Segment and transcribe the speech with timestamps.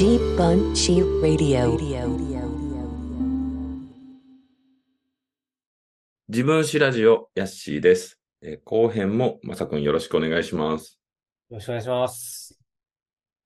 [0.00, 1.76] G Bunchy Radio.
[6.26, 8.18] 自分史ラジオ、ヤッシーです。
[8.40, 10.98] えー後編も、まさくんよろしくお願いします。
[11.50, 12.58] よろしくお願いします。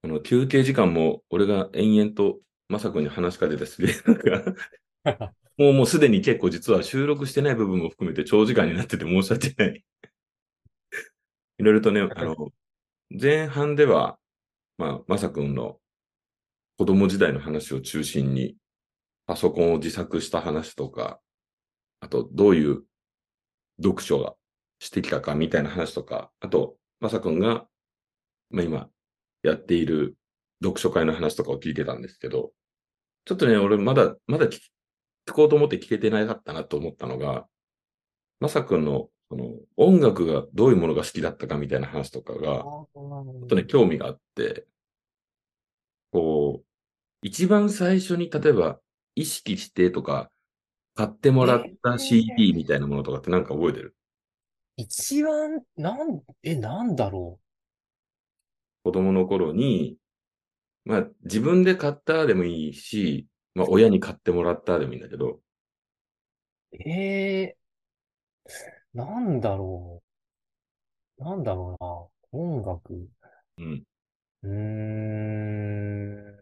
[0.02, 3.96] この休憩時間も、俺が延々と、まさくんに話しかけてすげえ、
[5.04, 9.84] なんか、もうもうすでに結構実は収録してない部分も含めて長時間になってて申し訳ない。
[11.58, 12.52] いろいろとね、あの、
[13.10, 14.20] 前半では、
[14.78, 15.80] まあ、まさくんの
[16.78, 18.56] 子供時代の話を中心に、
[19.26, 21.20] パソコンを自作した話とか、
[22.00, 22.84] あと、どういう
[23.82, 24.34] 読書が
[24.78, 27.66] してきたかみたいな話とか、あと、まさくんが、
[28.50, 28.88] まあ今、
[29.42, 30.16] やっている
[30.62, 32.52] 読書会の話とかを聞いてたんですけど、
[33.24, 34.58] ちょっとね、俺まだ、まだ聞
[35.26, 37.46] 聞こうと思って聞けてなかったなと思ったのが、
[38.40, 42.88] まさくんの、その、音楽がどういうものが好きだったかみたいな話とかが、ちょ
[43.44, 44.66] っとね、興味があって、
[46.14, 46.66] こう、
[47.22, 48.80] 一番最初に例えば
[49.16, 50.30] 意識してとか、
[50.94, 53.96] 買ってもらった CD みたいなものとかってなんか覚えてる？
[54.76, 57.40] 一番、なん、え、なんだろ
[58.84, 59.98] 子供の頃に、
[60.84, 65.40] まあ自分で買ったでもいいし、まあ親に買ってもらったでもいいんだけど、
[66.72, 66.76] う。
[66.88, 70.02] えー、なんだろ
[71.18, 71.24] う？
[71.24, 72.40] なんだろうな。
[72.40, 73.08] 音楽。
[73.58, 73.84] うん。
[74.44, 76.34] うーん。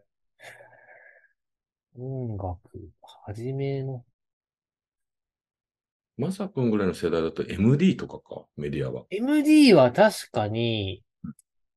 [1.97, 2.59] 音楽。
[3.01, 4.03] はじめの。
[6.17, 9.05] まさくんぐらいの世代だと MD とかか、メディアは。
[9.09, 11.03] MD は確かに、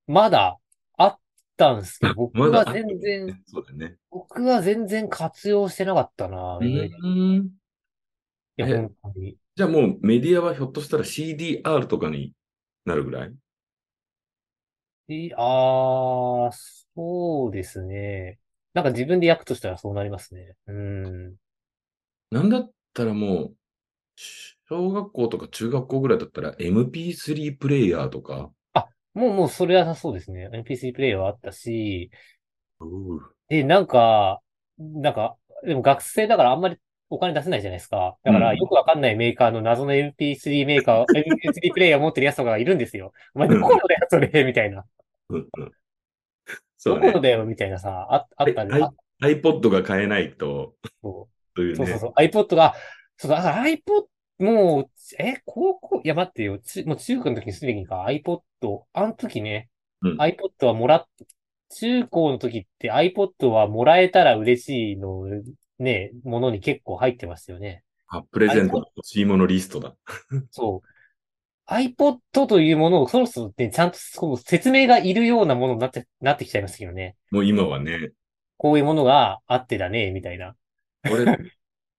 [0.06, 0.58] まだ
[0.98, 1.18] あっ
[1.56, 3.96] たんですけど、 僕はまだあった全然、そうだよね。
[4.10, 6.86] 僕は全然活用してなかったな、う MD。
[6.86, 7.50] いーん。
[8.56, 9.36] や、え本当に。
[9.56, 12.32] じゃあもうメディアはひょっとしたら CDR とかに
[12.84, 13.32] なるぐらい？
[15.08, 18.38] いああ、そうですね。
[18.74, 20.54] なんか自分で焼くとしたらそうなりますね。
[20.66, 21.34] うん。
[22.30, 23.56] なんだったらもう、
[24.16, 28.50] 小学校とか中学校ぐらいだったら MP3 プレイヤーとか、
[29.16, 30.50] もう、もうそれはそうですね。
[30.52, 32.10] MP3 プレイヤーはあったし、
[32.80, 32.84] う
[33.48, 34.42] で、なんか、
[34.78, 36.76] なんか、でも学生だからあんまり
[37.08, 38.18] お金出せないじゃないですか。
[38.24, 43.12] だからうんよくわかんないメーカーの謎の MP3 メーカー、MP3 プレイヤー持ってるやつとかがいるんですよ。
[43.34, 44.84] お前どこのだよ、それ、みたいな。
[45.30, 45.72] うんうん
[46.76, 47.06] そうね。
[47.06, 48.92] どこのだよ、みたいなさ、あ、あったんで、はいあ
[49.22, 51.76] iPod が買えないと、そうというね。
[51.76, 52.12] そうそうそう。
[52.20, 52.74] iPod が、
[53.16, 54.06] そうだ iPod、
[54.38, 56.58] もう、え、高校、いや待ってよ。
[56.58, 58.40] ちもう中学の時にすでにか、iPod、
[58.92, 59.70] あの時ね、
[60.02, 61.06] うん iPod はもらっ、
[61.70, 65.24] 中高の時って iPod はもらえたら嬉しいの、
[65.78, 67.82] ね、ものに結構入ってましたよね。
[68.08, 69.96] あ、プレゼントの欲しいものリストだ。
[70.50, 70.88] そう。
[71.68, 77.16] iPod というものをそろそろね、ちゃんとこう説明がいるようなものになって、なってきちゃいましたけどね。
[77.30, 78.10] ももう今はね。
[78.56, 80.54] こういうものがあってだね、みたいな。
[81.10, 81.24] 俺、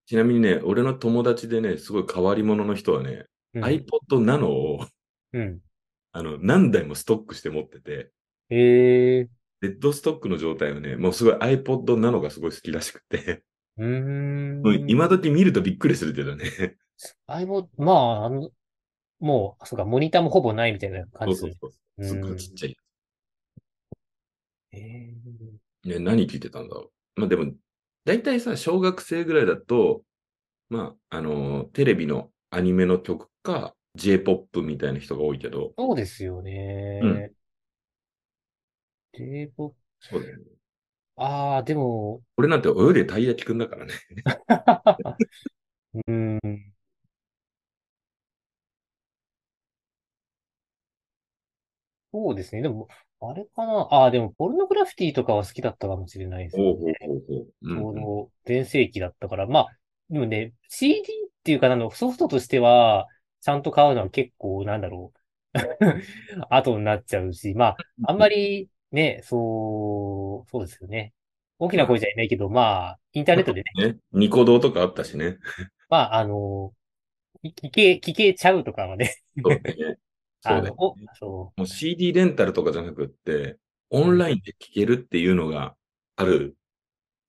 [0.07, 3.65] ちなみにね、俺の友達でね、すごい変わり者の人はね、うん。
[3.65, 4.87] iPod Nano を、
[5.33, 5.61] うん。
[6.13, 8.11] あの、何台もストックして持ってて、
[8.49, 9.29] へえ
[9.61, 13.43] デッドストックの状態をね、もうすごい iPod Nano がすごい好きらしくて、
[13.79, 14.89] うーん。
[14.89, 16.77] 今時見るとびっくりするけどね。
[17.29, 18.51] iPod、まあ、あの、
[19.21, 21.53] もう、そうか、モニターもほぼないみたいな感そうじですね。
[21.53, 21.73] そうそう。
[22.01, 22.77] すっごいちっちゃい。
[24.73, 25.37] え
[25.85, 27.21] ね、何聞いてたんだろう。
[27.21, 27.53] まあでも、
[28.05, 30.03] 大体さ、小学生ぐらいだと、
[30.71, 36.53] まあ、あのーテレビのアニメの曲か、J-POP みたいな人が多いけど、そうですよね。
[37.01, 37.27] うん
[39.13, 40.45] J-POP、そうだよね。
[41.17, 43.93] ああ、でも、俺なんて泳いでたい焼きくんだからね。
[45.95, 46.66] うーん。
[52.17, 52.63] そうですね。
[52.63, 52.89] でも、
[53.21, 53.89] あれかな？
[53.91, 56.63] ああ、でも、ポルノグラフィティとかは好きだったかもしれないですね。
[56.63, 59.47] ちょうど、全盛期だったから。
[59.47, 59.67] まあ、
[60.09, 61.03] でもね、CD っ
[61.45, 63.07] ていうか、あの、ソフトとしては、
[63.43, 65.19] ちゃんと買うのは結構、なんだろう。
[66.49, 71.13] 後になっちゃうし、まあ、あんまりね、そう、そうですよね。
[71.59, 75.37] 大きな声じゃいないけど、まあ、インターネットでね、ね、ニコ動とかあったしね。
[75.89, 76.73] まあ、あの、
[77.45, 79.99] 聞聞け、聞けちゃうとかはね、そうだよね。
[80.47, 81.07] そうだよあの、おね。
[81.19, 83.59] そもう CD レンタルとかじゃなくって、
[83.91, 85.77] オンラインで聴けるっていうのが
[86.17, 86.57] ある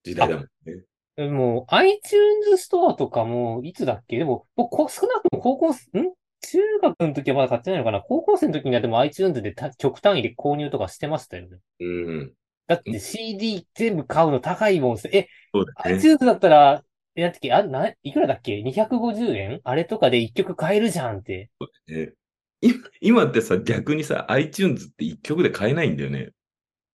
[0.04, 0.84] 時代だもんね。
[1.16, 1.30] う。
[1.30, 4.18] もう、iTunes ストアとかも、いつだっけ？
[4.18, 6.12] でも、僕、こ少なくとも高校生、ん？
[6.40, 8.00] 中学の時はまだ買ってないのかな？
[8.00, 11.58] 高校生の時にはでも iTunes でた曲単位で購入とかしてましたよね。
[11.80, 12.32] うん。
[12.68, 15.08] だって CD 全部買うの高いもんです。
[15.08, 15.94] え、そうだね。
[15.96, 16.84] iTunes だったら、
[17.16, 19.60] え、なんてっけ、あ、な、いくらだっけ ?250 円？
[19.64, 21.50] あれとかで一曲買えるじゃんって。
[21.88, 22.12] ね
[22.60, 26.30] 今今ってさ、逆にさ、iTunes って一曲で買えないんだよね。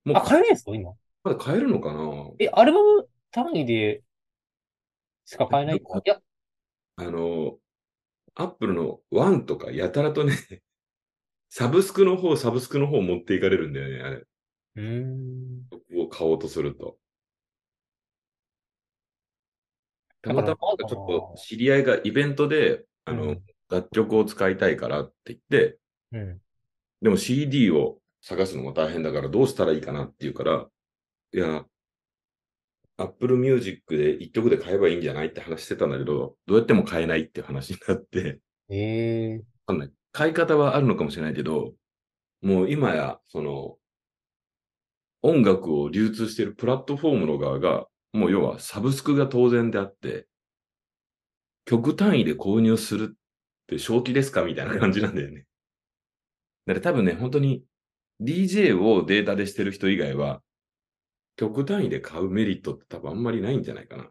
[0.05, 0.93] もうあ、買えないんですか今？
[1.22, 2.31] まだ買えるのかな？
[2.38, 4.02] え、アルバム単位で
[5.25, 6.20] しか買えないかいや、
[6.96, 7.56] あの、
[8.34, 10.34] アップルのワンとかやたらとね、
[11.49, 14.16] サブスクの方、サブスクの方持っていかれるんだよね、あれ。
[14.16, 15.69] うーん。
[15.70, 16.99] 曲を買おうとすると。
[20.20, 23.44] たまたまちょっと知り合いがイベントで、あの、うん
[23.75, 25.79] 楽曲を使いたいからって言って、
[26.12, 26.41] うん。
[27.03, 30.67] でも CD を探すのも大変だからどうしたらいいかなって言うから、
[31.32, 31.65] いや、
[32.97, 38.41] Apple Music で一曲で買えばいいんじゃないって話してたんだけど、どうやっても買えないっていう話になって、
[38.71, 39.91] ええわかんない。
[40.12, 41.75] 買い方はあるのかもしれないけど、
[42.41, 43.76] もう今や、その、
[45.23, 50.29] 音楽を流通しているプラットフォームの側が、もう要はサブスクが当然であって、
[51.65, 53.17] 曲単位で購入する
[53.64, 54.43] って正気ですか？
[54.44, 55.46] みたいな感じなんだよね。
[56.66, 57.64] だから多分ね、本当に
[58.20, 60.43] DJ をデータでしてる人以外は、
[61.37, 64.11] 曲単位で買うメリットって多分あんまりないんじゃないかな。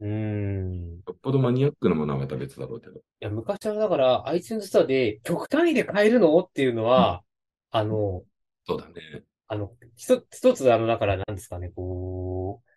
[0.00, 0.94] うーん。
[0.96, 3.00] いよっぽどマニアックなものはまた別だろうけど。
[3.20, 7.22] や、昔はだから iTunes ストアで曲単位で買えるのっていうのは、
[7.70, 8.24] あの、
[8.66, 9.24] そうだね。
[9.48, 12.69] あの、一つ、一つあの、だからなんですかね、こう、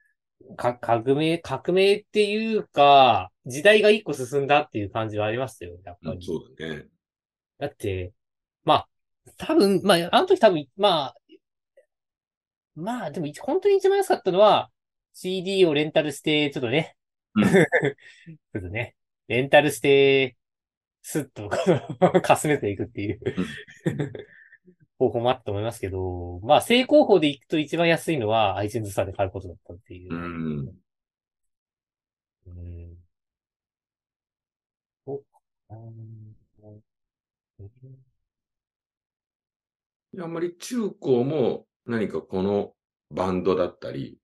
[0.55, 6.17] か、革命、革命っていうか、時代が一個進んだっていう感じはありましたよ、やっぱり。
[6.17, 6.85] うんそうだね。
[7.59, 8.13] だって、
[8.63, 8.87] まあ、
[9.37, 11.15] 多分、まあ、あの時多分、まあ、
[12.75, 14.69] まあ、でも一、本当に一番安かったのは、
[15.13, 16.95] CD をレンタルして、ちょっとね、
[17.35, 18.95] うん ちょっとね、
[19.27, 20.35] レンタルして、
[21.01, 21.49] スッと、
[22.21, 23.19] かすめていくっていう
[25.03, 30.17] 方法もあったと思いますけど、まあ、正攻法で行くと一番安いのは iTunes ストアで買うことだったっていうう。
[30.17, 30.73] ん。
[32.47, 32.97] うん。
[35.05, 36.33] お、うん
[40.13, 42.73] いやあんまり中高も何かこの
[43.09, 44.17] バンドだったり、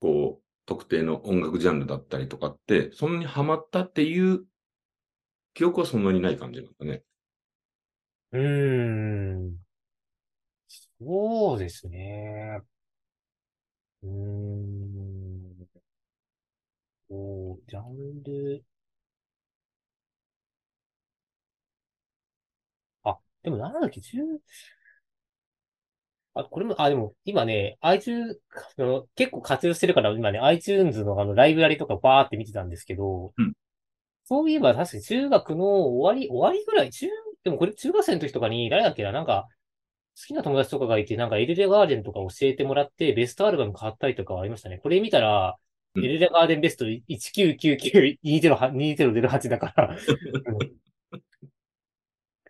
[0.00, 4.44] こう、特定の音楽ジャンルだったりとかって、そんなにハマったっていう
[5.54, 7.02] 記憶はそんなにない感じなんだね。
[8.32, 8.40] うー
[9.50, 9.62] ん。
[11.00, 12.62] そうですね。
[14.02, 15.82] うーん。
[17.08, 18.64] こう、ジャンル。
[23.04, 24.40] あ、でもなんだっけ、10
[26.34, 28.40] あ、これも、あ、でも、今ね、iTunes、
[28.78, 33.52] あの結構活用してるから、今ね、iTunes のあの、ライブラリとかバーって見てたんですけど、うん
[34.26, 37.08] そういえば確かに中学の終わり、終わりぐらい、中、
[37.44, 39.48] でもこれ中学生の時とかに、誰だっけな、なんか、
[40.16, 44.78] 好きな友達とかがいて、なんかエルレガーデンとか教えてもらって、ベストアルバム買ったりとかはありましたね。
[44.78, 45.56] これ見たら、
[45.94, 49.98] うんエルレガーデンベスト1999-2008だから、う
[50.64, 50.72] ん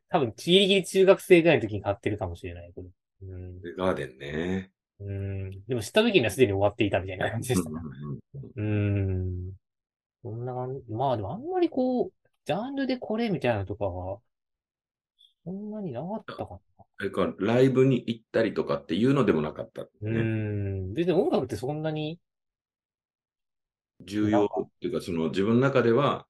[0.09, 2.73] 多分、ギリギリ中学生ぐらいの時に買ってるかもしれない。
[2.73, 2.89] これ
[3.23, 4.71] うんガーデンね。
[5.01, 5.51] うん。
[5.67, 7.77] でも知った時にはすでに終わっていたみたいな感じでしたね。
[8.57, 9.53] うん。
[10.23, 10.93] そんな感じ。
[10.93, 12.13] まあでもあんまりこう、
[12.45, 14.19] ジャンルでこれみたいなとかは、
[15.45, 16.61] そんなになかったか
[16.99, 19.89] それからライブに行ったりとかっていうのでもなかった、な。
[20.03, 20.21] うね。
[20.23, 20.95] ん。
[20.95, 22.21] 別に音楽ってそんなに、
[24.01, 26.27] 重要っていうか、その自分の中では、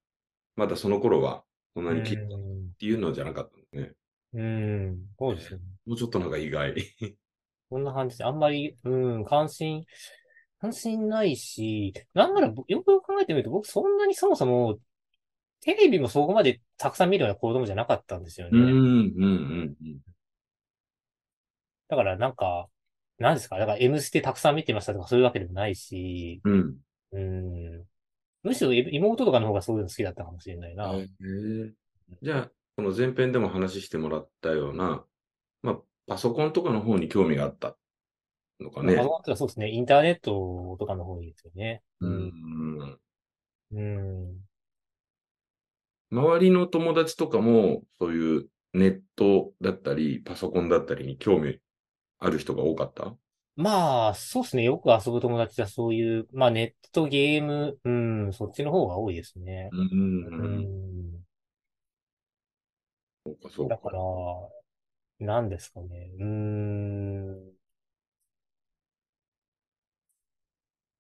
[0.56, 1.44] まだその頃は
[1.75, 3.93] そんなに聞いたっうんていうのじゃなかったのね。
[4.35, 4.99] うん。
[5.19, 5.64] そうですよね。
[5.87, 6.75] もうちょっとなんか意外。
[7.71, 9.85] こんな感じで、あんまり、うん、関心、
[10.61, 14.78] 関心ないし、なんなら、ぼよくよく考えてみると、僕そんなにそもそも、
[15.62, 18.59] テレビもそこまでたくさん見るような子供じゃなかったんですよね。
[18.59, 19.99] うん、うん、うん。
[21.88, 22.69] だからなんか、
[23.19, 23.59] なんですか？
[23.59, 26.76] だから M ステたくさん見てましたとかそういうわけでもないし、うん。
[27.12, 27.85] うん。
[28.42, 30.92] むしろえ妹とかの方がそういうの好きだったかもしれないな。
[30.95, 31.09] へえ
[32.23, 35.04] じゃあ、この前編でも話してもらったような、
[35.62, 35.78] まあ、
[36.09, 37.76] パソコンとかの方に興味があった
[38.59, 39.09] のかねパソ。
[39.09, 39.71] コンとかそうですね。
[39.71, 41.83] インターネットとかの方にですよね。
[42.00, 42.99] うん。
[43.73, 44.37] うん。
[46.12, 51.59] 周りの友達とかも、そういうネットだったり、パソコンだったりに興味
[52.19, 53.16] ある人が多かった？
[53.57, 54.62] まあ、そうですね。
[54.62, 57.90] よく遊ぶ友達はそういう、まあネット、ゲーム、う
[58.28, 59.69] ん、そっちの方が多いですね。
[59.73, 59.76] う。
[59.76, 61.25] うんん。
[63.25, 63.75] そうか、そうか。
[63.76, 63.99] だから、
[65.21, 66.11] 何ですかね。
[66.19, 67.52] うーん。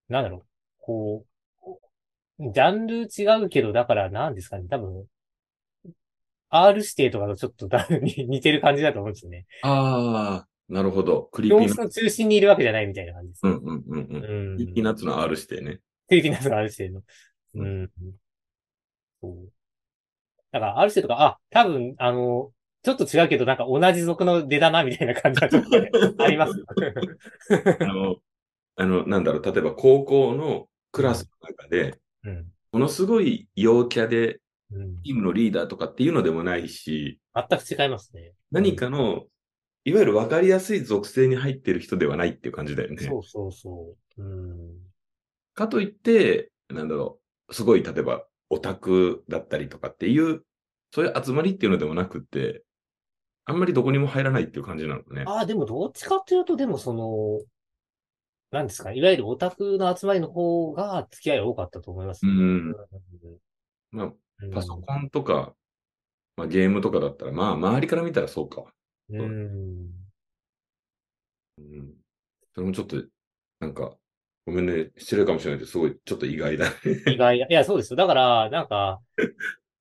[0.08, 0.46] なんだろう。
[0.80, 1.31] こう、
[2.50, 4.64] ジャンル違うけど、だから何ですかね。
[4.68, 5.06] 多分、
[6.50, 9.46] R 指定とかとちょっとだに似てる感じだと思うんですよね。
[9.62, 11.28] ああ、なるほど。
[11.32, 11.80] クリーピーナッツ。
[11.80, 13.40] の中心にいるわけじゃないみたいな感じです。
[13.44, 14.50] うんうんうんうん。
[14.50, 14.56] うん。
[14.56, 15.80] Creepy Nuts の R 指定ね。
[16.08, 17.02] Creepy Nuts が R 指定の。
[17.54, 17.90] うん。
[19.20, 19.52] そう。
[20.50, 22.50] だから、R 指定とか、あ、多分、あの、
[22.82, 26.66] ちょっと違うけど、なんか同じ族の出だな、みたいな感じはちょっとね ありますよ。
[27.80, 28.16] あの、
[28.76, 32.46] あの、なんだろう、例えば高校のクラスの中で、うん。
[32.72, 35.02] ものすごい陽キャで、うん。
[35.02, 38.32] チームのリーダーとかっていうのでもないし、全く違いますね。
[38.50, 39.24] 何かの、
[39.84, 43.02] いわゆる分かりやすい属性に入ってる人ではないっていう感じだよね。
[43.04, 44.22] そうそうそう。
[44.22, 44.92] うん。
[45.54, 50.44] かといって、なんだろう、すごい、例えば、オタクだったりとかっていう、
[50.94, 52.64] そういう集まりっていうのでもなくって、
[53.44, 55.24] あんまりどこにも入らないっていう感じなのね。
[55.26, 57.40] ああ、でもどっちかっていうと、でもその、
[58.52, 62.32] なんですか、いわゆるオタクの集まりの方が付き合いが多かったと思いますね。
[62.32, 62.76] うん
[63.90, 65.54] まあ、うんパソコンとか、
[66.36, 68.64] まあ、ゲームとかだったら、まあ、周りから見たらそうか。
[69.10, 69.90] うん。
[71.58, 71.94] うん。
[72.54, 73.02] それもちょっと、
[73.60, 73.96] なんか、
[74.44, 76.76] ごめんね、失礼かもしれないけど、すごい、ちょっと意外だね。
[77.06, 77.46] 意外な。
[77.46, 77.96] いや、そうですよ。
[77.96, 79.00] だから、なんか、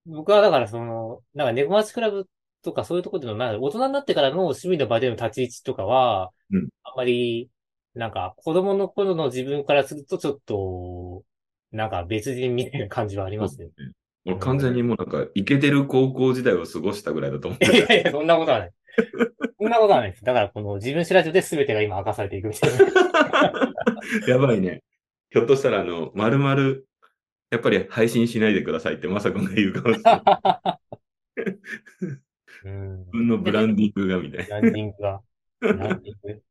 [0.06, 2.28] 僕はだからその、なんか猫町クラブ
[2.62, 7.50] とかそういうところでの、大人になってからの趣味の場での立ち位置とかは、うんあんまり、
[7.94, 11.24] なんか子供の頃の自分からするとちょっと、
[11.72, 13.70] なんか別人みたいな感じはありますね。
[14.26, 17.66] もう完全にもうなんか、イケてる高校時代を過ごしたぐらいだと思う。
[17.66, 18.72] いやいや、そんなことはない。
[19.60, 20.24] そんなことはないです。
[20.24, 22.78] だからこの自分知らずで全てが今明かされていくみたいな。
[24.28, 24.84] やばいね。
[25.32, 26.88] ひょっとしたら、あの、まるまる、
[27.50, 30.22] やっぱり配信しないでくださいってまさくんが言うかもしれない。
[32.66, 33.00] うん。
[33.00, 34.60] 自分のブランディングがみたいな。
[34.60, 35.22] ランディングが。
[35.62, 36.44] ランディング。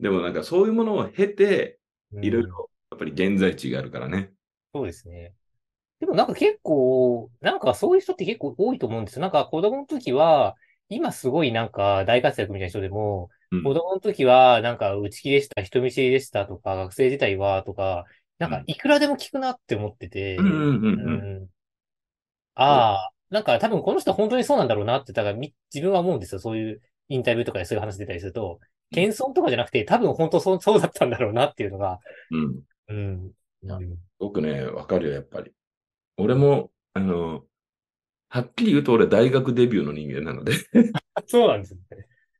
[0.00, 1.78] でもなんかそういうものを経て、
[2.12, 4.32] うんいろいろ、やっぱり現在地があるからね。
[4.74, 5.34] そうですね。
[6.00, 9.22] でもなんか結構、なんかそういう人って結構多いと思うんですよ。
[9.22, 10.56] なんか子供の時は、
[10.88, 18.04] 今すごいなんか大活躍みたいな人でも、うん子供の時はなんか内気でした、人見知りでしたとか、学生時代はとか、
[18.38, 20.36] なんかいくらでも聞くなって思ってて、
[22.54, 26.40] ああ、なんか多分この人は本当にそうなんだろうなって、だからみ自分は思うんですよ。
[26.40, 28.60] そういうインタビューとかでそういう話出たりすると、
[28.92, 32.00] 謙遜とかじゃなくて、多分本当そうそうだったんだろうなっていうのが、
[32.30, 32.60] うん。
[32.88, 33.32] うん。
[33.62, 33.78] や
[34.18, 35.52] 僕ね、わかるよ、やっぱり。
[36.16, 37.44] 俺も、あの、
[38.28, 40.52] はっきり言うと俺大学デビューの人間なので、
[41.26, 41.80] そうなんですね。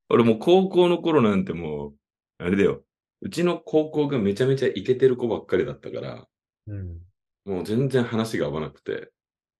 [0.08, 1.94] 俺もう高校の頃なんてもう、
[2.38, 2.84] あれだよ。
[3.22, 6.28] うちの高校がめちゃめちゃイケてる子ばっかりだったから、
[6.66, 7.00] うん。
[7.44, 9.10] もう全然話が合わなくて、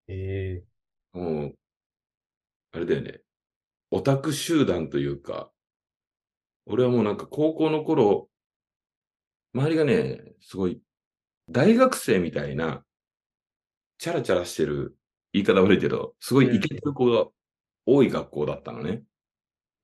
[0.08, 0.64] ええ
[1.12, 1.58] もう、
[2.72, 3.20] あれだよね。
[3.90, 5.50] オタク集団というか、
[6.66, 8.28] 俺はもうなんか高校の頃、
[9.54, 10.80] 周りがね、すごい、
[11.48, 12.84] 大学生みたいな、
[13.98, 14.96] チャラチャラしてる、
[15.32, 17.26] 言い方悪いけど、すごいイケてる子が
[17.86, 19.02] 多い学校だったのね。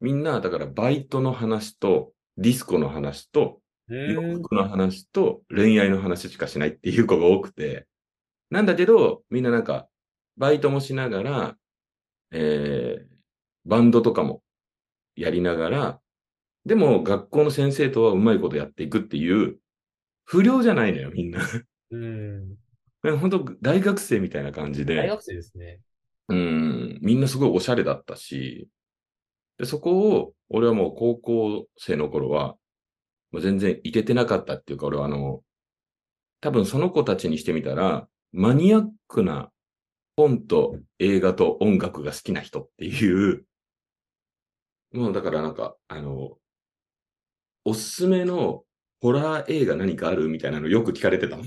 [0.00, 4.42] みんな、だからバイトの話と、ディスコの話と、洋うん。
[4.42, 7.86] 服の話と恋愛の話しかしないっていう子が多くて、
[8.50, 9.88] なんだけど、みんななんか、
[10.36, 11.56] バイトもしながら、
[12.32, 13.06] えー、
[13.64, 14.42] バンドとかも
[15.14, 16.01] やりながら、
[16.64, 19.58] でも学校の先生とはうまいことやっていくっていう、
[20.24, 21.40] 不良じゃないのよ、みんな。
[21.90, 22.56] うん。
[23.20, 25.80] 本当大学生みたいな感じで、大学生ですね。
[26.28, 28.68] うん、みんなすごいおしゃれだったし、
[29.58, 32.56] で、そこを、俺はもう高校生の頃は、
[33.32, 35.42] もう全然いけてなかったっていうか、俺はあの、
[36.40, 39.50] 多分その子たちにしてみたら、マニアックな
[40.16, 43.44] 本と映画と音楽が好きな人っていう、
[44.92, 46.38] もうだからなんか、あの、
[47.64, 48.64] おすすめの
[49.00, 51.44] ホラー映画何かあるみたいなのよく聞かれてたの。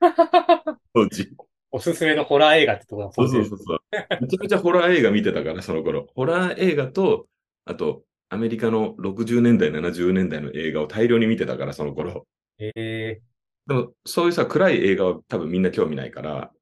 [0.94, 1.30] 当時。
[1.70, 3.78] おすすめのホラー映画ってところがそうそうそうそう。
[4.20, 6.06] めちゃめちゃホラー映画見てたから、その頃。
[6.14, 7.26] ホラー映画と、
[7.64, 12.26] あと、アメリカの60年代、70年代の映画を大量に見てたから、その頃。
[12.58, 13.22] ええ
[13.66, 16.52] でも、そういうさ、暗い映画は多分みんな興味ないから、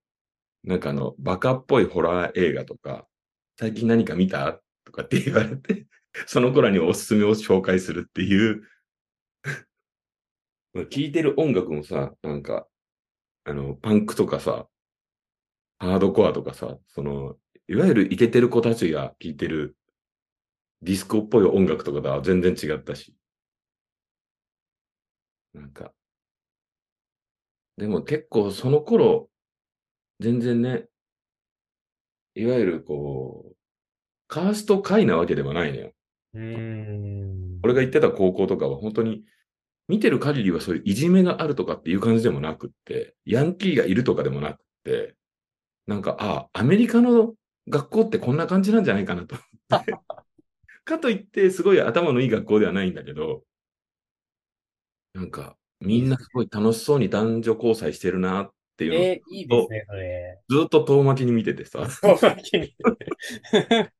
[0.64, 3.06] なんかあの、バカっぽいホラー映画とか、
[3.58, 4.60] 最近何か見た？
[4.84, 5.86] とかって言われて、
[6.26, 8.62] その頃におすすめを紹介するっていう。
[10.74, 12.66] 聴いてる音楽もさ、なんか、
[13.44, 14.68] あの、パンクとかさ、
[15.78, 17.36] ハードコアとかさ、その、
[17.68, 19.76] いわゆるイケてる子たちが聴いてる
[20.82, 23.14] ディスコっぽい音楽とかとは全然違ったし。
[25.52, 25.92] なんか、
[27.76, 29.30] でも結構その頃、
[30.20, 30.88] 全然ね、
[32.34, 33.56] いわゆるこう、
[34.28, 35.92] カースト会なわけではないのよ。
[36.34, 37.60] うーん。
[37.62, 39.24] 俺が行ってた高校とかは本当に、
[39.88, 45.16] 見てる限りはそういういじめがあるとかっていう感じでもなくって、ヤンキーがいるとかでもなくって、
[45.86, 47.34] なんか、ああ、アメリカの
[47.68, 50.00] 学校ってこんな感じなんじゃないかなと思って。
[50.84, 53.44] かといって、すごい頭のいい学校ではないんだけど、
[55.14, 60.40] なんか、みんなすごい楽しそうに男女交際してるなっていうのをえーいいですね、それ。
[60.48, 62.74] ずっと遠巻きに見ててさ、そうだけに。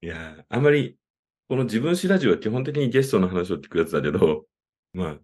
[0.00, 0.96] いやー、あんまり、
[1.48, 4.46] この自分史ラジオは基本的にゲストの話を聞くやつだけど、
[4.92, 5.18] まあ、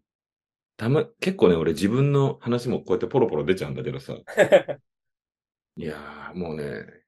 [0.77, 4.15] たま、結構ね、俺自分の話もこうやってポロポロ出ちゃうんだけどさ。
[5.77, 7.05] いやー、もうね、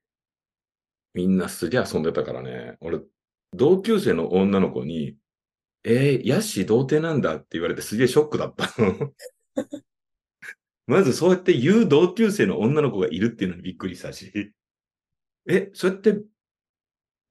[1.13, 2.77] みんなすげえ遊んでたからね。
[2.79, 2.99] 俺、
[3.53, 5.17] 同級生の女の子に、
[5.83, 9.13] えー、ヤッシー童貞なんだって言われてすげえショックだったの。
[10.87, 14.53] まずそうやって言う同級生の女の子がいるっていうのにびっくりしたし、
[15.49, 16.21] え、そうやって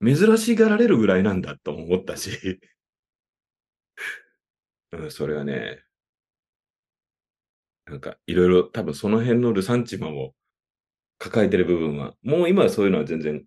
[0.03, 2.61] 珍しがられるぐらいなんだとも思ったし、
[4.93, 5.85] うん、それはね、
[7.87, 10.35] なんかいろいろ多分その辺のルサンチマンを
[11.19, 13.45] 抱えてる部分は、もう今はそういうのは全然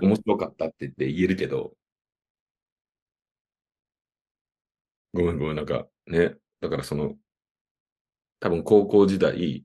[0.00, 1.74] 面白かったって言って言えるけど、
[5.12, 7.16] ごめんごめん、なんかね、だからその、
[8.40, 9.64] 多分高校時代、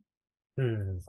[0.57, 1.01] うん。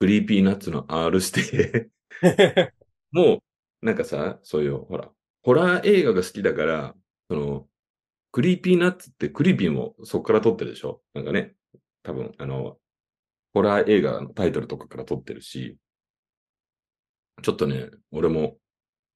[0.00, 1.90] Creepy Nuts の R 指定、
[3.12, 3.42] も
[3.82, 5.10] う、なんかさ、そういう、ほら、
[5.42, 6.96] ホラー映画が好きだから、
[7.30, 7.68] その、
[8.34, 11.00] Creepy Nuts って Creepy もそこから取ってるでしょ？
[11.14, 11.54] なんかね、
[12.02, 12.78] 多分、あの、
[13.52, 15.76] ホラー映画のタイトルとかから取ってるし、
[17.42, 18.56] ちょっとね、俺も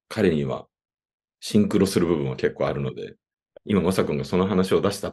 [0.07, 0.67] 彼には
[1.41, 3.15] シンクロする部分は結構あるので、
[3.65, 5.11] 今、まさくんがその話を出した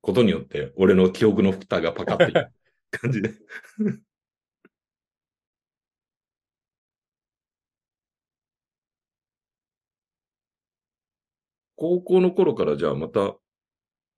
[0.00, 2.50] ことによって、俺の記憶の蓋がパカって開く
[2.90, 3.34] 感じで。
[11.78, 13.36] 高校の頃からじゃあまた、あ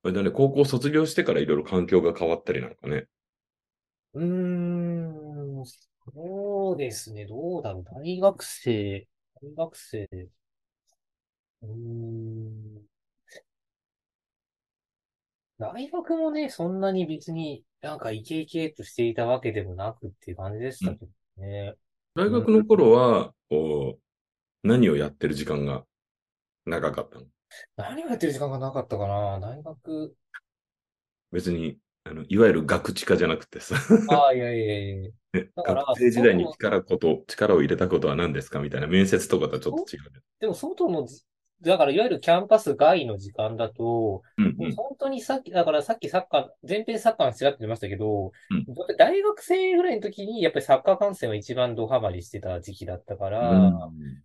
[0.04, 3.06] れだね、高校卒業してからいろいろ環境が変わったりなんかね。
[4.14, 7.26] うーん、そうですね。
[7.26, 7.84] どうだろう。
[7.84, 9.06] 大学生、
[9.42, 10.08] 大学生、
[11.62, 12.82] うーん。
[15.58, 21.06] 大学もね、そんなに別になんかイケイケとしていたわけでもなくっていう感じでしたけど
[21.44, 21.74] ね。
[22.14, 23.98] 大学の頃は、こ
[24.64, 25.84] う、何をやってる時間が
[26.66, 27.26] 長かったの？
[27.76, 29.40] 何をやってる時間がなかったかな？
[29.40, 30.14] 大学、
[31.32, 33.76] 別に、あの、いわゆる学知化じゃなくてさ、
[34.10, 35.10] ああ、いやいやいや
[35.54, 40.20] 学生時代に力こと、力を入れたことは何ですかみたいな面接とかとはちょっと違うね。
[40.40, 41.22] でも外のじ、
[41.62, 48.66] だからいわゆるキャンパス外の時間だと、うんもう本当にさっき、だからさっきサッカー、前編サッカーのちらっと言いましたけど、うん。
[48.96, 53.54] 大学生ぐらいの時にやっぱりサッカー観戦は一番ドハマりしてた時期だったから、う
[53.90, 54.22] ん。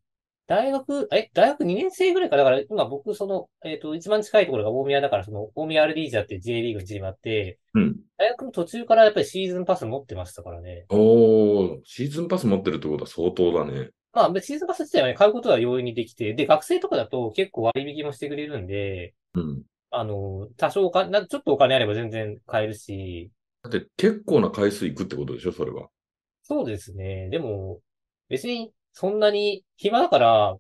[0.47, 7.95] 大学、え、大学2年生ぐらいか、だから今僕その、えっと、一番近いところが大宮だから、その大宮アルディージャっていう J リーグのチームあって、うん。
[8.17, 10.85] 大学の途中からやっぱりシーズンパス持ってましたからね。
[10.89, 13.89] おー、シーズンパス持ってるってことは相当だね。
[14.13, 19.63] まあ、シーズンパス自体はね、買うことは容易にできて、で、学生とかだと結構割引もしてくれるんで、うん。
[19.89, 23.31] あの、多少お金、なちょっとお金あれば全然買えるし、
[23.63, 25.87] だって結構な回数行くってことでしょそれは。
[26.43, 27.29] そうですね。
[27.29, 27.79] でも、
[28.29, 30.57] 別にそんなに暇だから、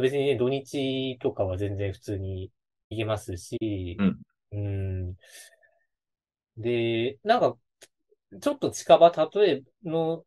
[0.00, 2.52] 別にね、土日とかは全然普通に
[2.88, 4.20] 行けますし、うん。
[4.52, 4.56] う
[5.10, 5.16] ん。
[6.56, 7.56] で、なんか、
[8.40, 10.24] ちょっと近場、例えの、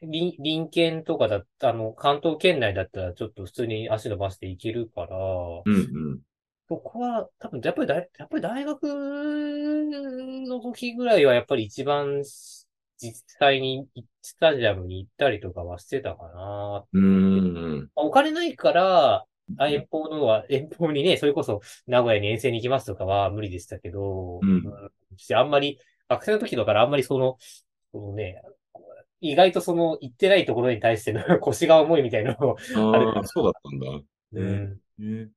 [0.00, 5.78] 隣隣県とかだった、あの、関東圏内だったらちょっと普通に足伸ばして行けるから、うんう
[6.14, 6.20] ん。
[6.68, 8.84] そこは、多分、やっぱり大、やっぱり大学
[10.46, 12.22] の時ぐらいは、やっぱり一番
[13.00, 13.88] 実際に
[14.22, 16.84] スタジアムに行ったりとかはしてたかな。
[16.92, 17.88] うーん。
[17.94, 19.24] お金ないから、
[19.56, 24.64] あ遠方のは、 遠方にね、それこそ名古屋に遠征に行きますとかは無理でしたけど、うん
[25.16, 27.38] しあんまり、学生の時だからあんまりその、
[27.92, 28.42] そのね、
[29.20, 33.86] 意外とその行ってないところに対しての 腰が重いみたいなのを、ああ、そうだったんだ。
[34.32, 35.30] うん、ね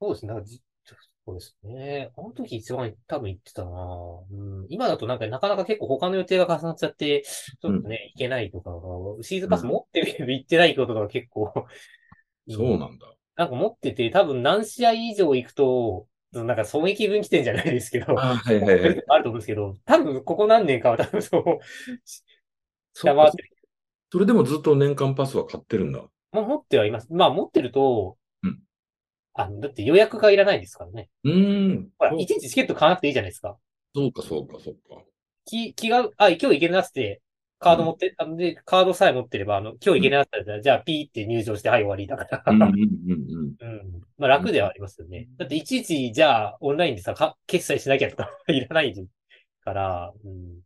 [0.00, 0.34] そうですね。
[1.26, 2.10] そうですね。
[2.16, 4.34] あの時一番多分行ってたなう
[4.64, 4.66] ん。
[4.68, 8.78] 今だとなんかなかなか結構他の予定が重なっちゃって、ちょっとね、行けないとかが、
[9.22, 11.52] シーズンパス持ってるけど行ってないことが結構、
[12.48, 13.14] そうなんだ。
[13.36, 19.04] なんか持ってて、多分何試合以上行くと、なんか損益分岐点じゃないですけど、ああ、はいはいはい。
[19.08, 21.42] あると思うんですけど、多分ここ何年かは多分そう、
[22.92, 23.50] そうか下回ってる。
[24.12, 26.04] それでもずっと年間パスは買ってるんだ。
[26.32, 27.12] まあ持ってはいます。
[27.12, 28.23] まあ持ってると、うん
[29.34, 31.10] あの、だって予約がいらないですからね。
[31.24, 31.88] うーん。
[31.98, 33.56] ほら、そういちいちチケット買わなくていいじゃないですか。
[33.94, 35.02] そうか、そうか、そうか。
[35.44, 37.20] 気、気が、あ、今日行けるなっつって、
[37.58, 42.42] カード持って、あので、カードさえ持ってれば、あの、今日行けるなっつったら、じゃあピーって入場して、はい、終わりだから。
[42.52, 44.02] うんうんうんうん。
[44.18, 45.28] まあ楽ではありますよね。
[45.36, 48.94] だっていちいち、じゃあ、オンラインでさ、か決済しなきゃとかいらない
[49.64, 50.60] から、うん。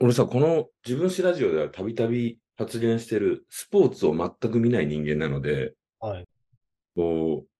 [0.00, 6.24] 俺さ、この自分史ラジオではたびたび発言してるスポーツを全く見ない人間なので、はい。
[6.94, 7.53] こう、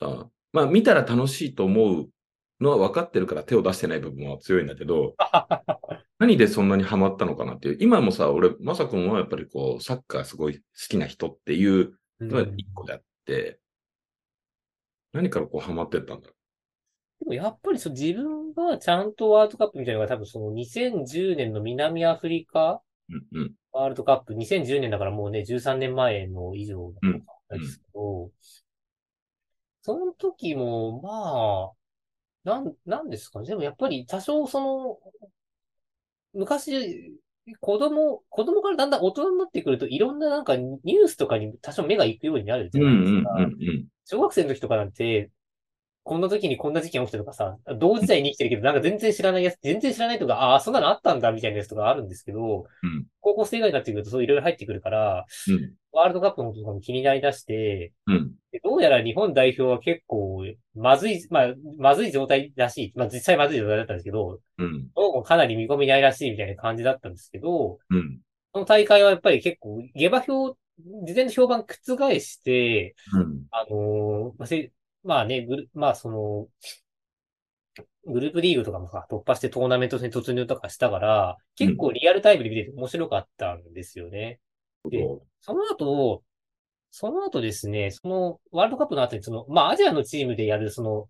[0.00, 2.08] あまあ見たら楽しいと思う
[2.60, 5.14] のは分かってるから手を出してない部分は強いんだけど、
[6.18, 7.78] 何でそんなにハマったのかなっていう。
[7.80, 13.60] 今もさ、俺、まさくんはやっぱりこう、サッカーすごい好きな人っていうのが一個であって、
[15.12, 16.34] 何からこうハマってったんだろ
[17.20, 23.14] でもやっぱりそう自分がちゃんとワールドカップみたいなのが多分その2010年の南アフリカう。
[23.34, 23.54] うんうん。
[23.72, 28.30] ワールドカップ、2010年だからもうね、13年前の以上なんですけど、
[29.88, 33.46] その時も、まあ、なん、なんですかね。
[33.46, 34.98] でもやっぱり多少その、
[36.34, 37.18] 昔、
[37.60, 43.30] 子供、子供からだんだん大人になってくると、いろんななんかニュースとかに多少目が行くようになるじうんゃないですか。
[43.30, 43.86] うんうんうん。
[44.04, 45.30] 小学生の時とかなんて、
[46.08, 58.32] こんな時にこんな事件起きたとかさ、同時代に生きてるけど、なんか全然知らないやつ、全然知らないとか、ああ、そんなのあったんだみたいなやつとかあるんですけど、うん高校生以外になってくるとそういろいろ入ってくるから、うんワールドカップのこととかも気になりだして、うん。
[58.52, 60.44] でどうやら日本代表は結構、
[60.74, 62.92] まずい、まあ、まずい状態らしい。
[62.94, 64.88] まあ実際まずい状態だったんですけど、うん。
[64.94, 68.20] どうもかなり見込みないらしいみたいな感じだったんですけど、うん。
[68.52, 70.56] その大会はやっぱり結構、下馬評、
[71.04, 73.46] 事前の評判覆して、うん。
[73.50, 74.70] あのー
[75.04, 76.48] まあね、ぐる、まあその、
[78.06, 84.40] グループリーグとかもさ、突破してトーナメント戦突入とかしたから、結構リアルタイムで見てて面白かったんですよね。
[84.90, 85.06] で
[85.40, 86.22] その後、
[86.90, 91.08] その後ですね、そのワールドカップの後にその、まあアジアのチームでやるその、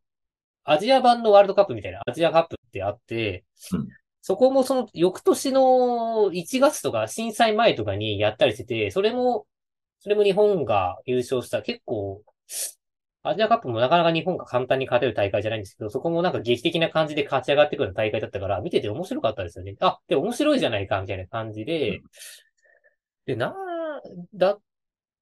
[0.64, 3.88] アジア版のワールドカップみたいなアジアカップってあって、うん。
[4.20, 9.46] そこもその翌年の1月とか震災前とかにやったりしてて、それも、
[10.00, 12.22] それも日本が優勝した結構、
[13.28, 19.76] アジアカップもなかなか日本が簡単に勝てる大会じゃないんですけど、そこもなんか劇的な感じで勝ち上がってくる大会だったから、見てて面白かったですよね。
[19.80, 22.00] あ、で、面白いじゃないか、みたいな感じで、
[23.26, 23.54] で、な、
[24.34, 24.60] だっ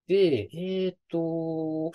[0.06, 1.92] て、えっ、と、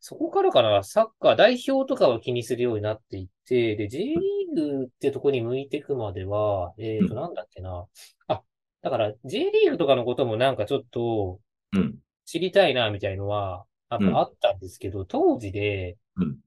[0.00, 7.86] そこからかな、サッカー代表とかを気にするようになっていって、で、J リーグってとこに向いていくまでは、えっ、と、うんなんだっけな。
[8.28, 8.42] あ、
[8.82, 11.40] だから、J リーグとかのこともなんかちょっと
[11.72, 11.98] うん。
[12.24, 13.64] 知りたいな、みたいのは、
[14.00, 16.38] やっうあったんですけど、当時でうん、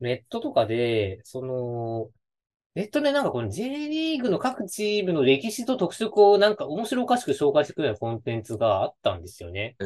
[0.00, 2.10] ネットとかで、その、
[2.74, 9.76] ネットでなんかこの J リーグの各チームの歴史と特色をなんか面白おかしく紹介してくれるようなコンテンツがあったんですよね。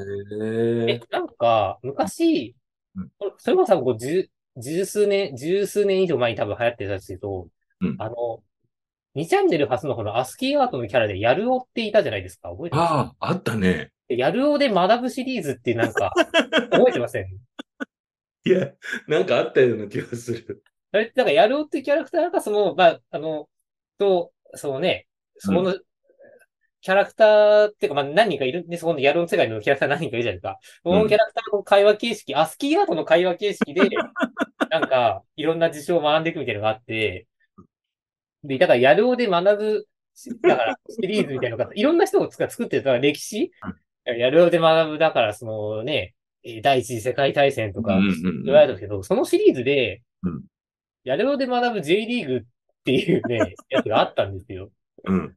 [0.88, 2.54] ええ、なんか、昔
[2.94, 7.48] うん、それこそこう十、十数年、十数年以上前に多分流行ってたんですけど、
[7.80, 8.42] うんあの、
[9.14, 12.50] 2チャンネル初のこのアスキーアートのキャラでヤルオっていたじゃないですか。
[12.50, 12.92] 覚えてます？
[12.92, 13.90] ああ、あったね。
[14.16, 16.12] でヤルオで学ぶシリーズってなんか、
[16.70, 17.26] 覚えてません？
[18.44, 18.72] いや、
[19.08, 20.62] なんかあったような気がする。
[20.92, 23.48] あれ、なんかヤルオってキャラクターがその、まあ、あの、
[23.98, 25.06] と、そのね、
[25.38, 25.74] そこの、
[26.82, 28.66] キャラクターっていうか、まあ何人かいる。
[28.66, 30.58] んで、そこのヤルオの世界のキャラクター何人かいるじゃないですか。
[30.82, 33.82] そのキャラクターの会話形式、アスキーアートの会話形式で、
[34.68, 37.26] なんか、いろんな事象を学んでいくみたいなのがあって、
[38.42, 43.52] で、だから、ヤルオで学ぶし、だから、シリーズみたいなのが、いろんな人が作ってる、だから歴史
[44.04, 50.42] ヤルオで学ぶ、だから、そのね、えー第一次世界大戦とかうん、うん言われたんですけど、そのシリーズでうん、
[51.04, 52.42] ヤルオで学ぶ J リーグっ
[52.84, 54.70] ていうね、 やつがあったんですよ。
[55.04, 55.36] うん。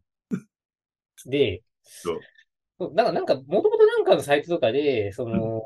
[1.26, 5.62] で、そうなんか、なんか、もともとなんかのサイトとかで、その、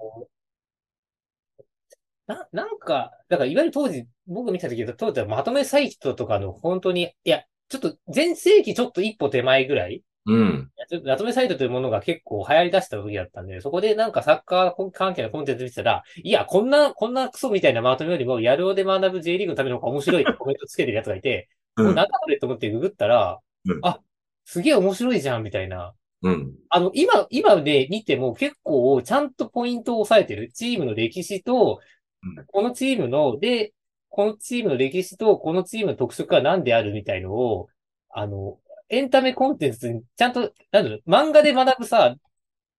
[2.27, 10.71] な、なんか、だからいわゆる当時、僕見た時当時はまとめサイトとかの本当に、いや、ちょっと前世紀ちょっと一歩手前ぐらい、うん。
[10.89, 24.01] ちょっとまとめサイトというものが結構流行り出した時だったんで、そこでなんかサッカー関係のコンテンツ見てたら、いや、こんな、こんなクソみたいなまとめよりも、やるおで学ぶ J リーグのための方が面白いって コメントつけてるやつがいて、うんなんだこれと思ってググったら、うんあ、
[24.45, 25.93] すげえ面白いじゃん、みたいな。
[26.21, 26.53] うん。
[26.69, 30.51] あの、今、今で見ても結構ちゃんとポイントを押さえてる。
[30.51, 31.79] チームの歴史と
[32.23, 33.73] うん、このチームの、で、
[34.10, 37.69] このチームの歴史と、このチームの特色は何であるみたいのを、
[38.10, 42.15] あの、エンタメコンテンツにちゃんと、なんだろう、漫画で学ぶさ、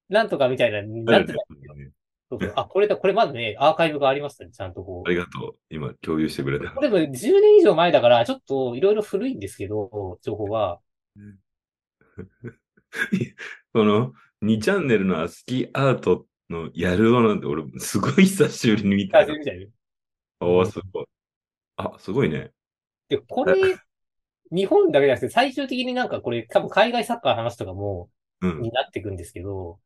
[0.08, 1.32] なんとかみたいな、なんて
[2.30, 5.08] そうそうあ、これだ、これまだね、アーカイブがありますね、ちゃんとこう。
[5.08, 5.56] ありがとう。
[5.68, 6.80] 今、共有してくれたこ。
[6.80, 10.78] れも10年以上前だから、ちょっといろいろ古いんですけど、情報は。
[13.72, 19.36] この2チャンネルのアスキーアートのやるのなんて俺すごい久しぶりに見たあ、よ。
[19.36, 19.66] みたいな。
[20.40, 21.06] ああ、すごい。
[21.76, 22.52] あ、すごいね。
[23.08, 23.54] で、これ、
[24.50, 28.10] 日本だけじゃなくて、最終的になんかこれ、多分海外サッカーの話とかも、
[28.40, 28.62] うん。
[28.62, 29.78] になっていくんですけど、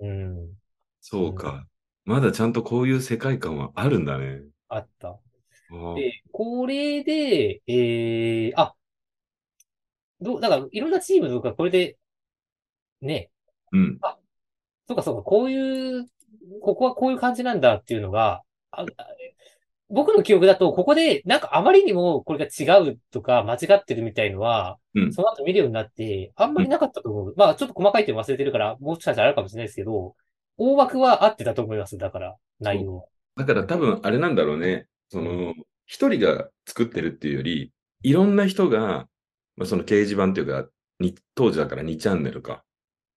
[0.00, 0.52] うん、
[1.00, 1.66] そうか。
[2.04, 4.40] まだちゃんとこういう世界観はあるんだね。
[4.68, 5.08] あった。
[5.08, 5.18] あ
[5.70, 8.74] あで、これで、えー、あ、
[10.20, 11.98] どう、だから、いろんなチームとか、これで、
[13.00, 13.30] ね、
[13.72, 13.98] うん。
[14.88, 16.06] そうかそうか、こういう、
[16.62, 19.06] ここはこういう感じなんだっていうのが、あ、あ
[19.90, 27.34] 僕の記憶だと、ここで、なんかあまりにもこれが違うとか間違ってるみたいのは、うんその後見るようになって、あんまりなかったと思う。
[27.36, 30.14] まあ、ちょっと細かい点忘れてるから、もしかしたらあるかもしれないですけど、
[30.58, 31.96] 大枠は合ってたと思います。
[31.96, 33.04] だから、内容は。
[33.36, 34.86] だから多分あれなんだろうね。
[35.08, 35.54] その、
[35.86, 37.72] 一人が作ってるっていうより、
[38.02, 39.08] いろんな人が、
[39.56, 40.68] まあ、その掲示板っていうか、
[41.00, 42.64] に当時だから2チャンネルか。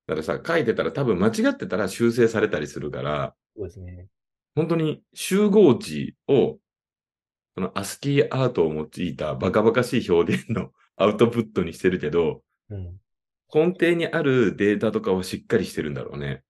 [0.06, 4.06] だからさ、書いてたら多分間違ってたら修正されたりするから、そうですね。
[4.54, 6.58] 本当に集合値を、
[7.54, 13.00] そのアスキーアートを用いたバカバカしい表現の アウトプットにしてるけど、うん。
[13.52, 16.44] 根底にあるデータとかをしっかりしてるんだろうね。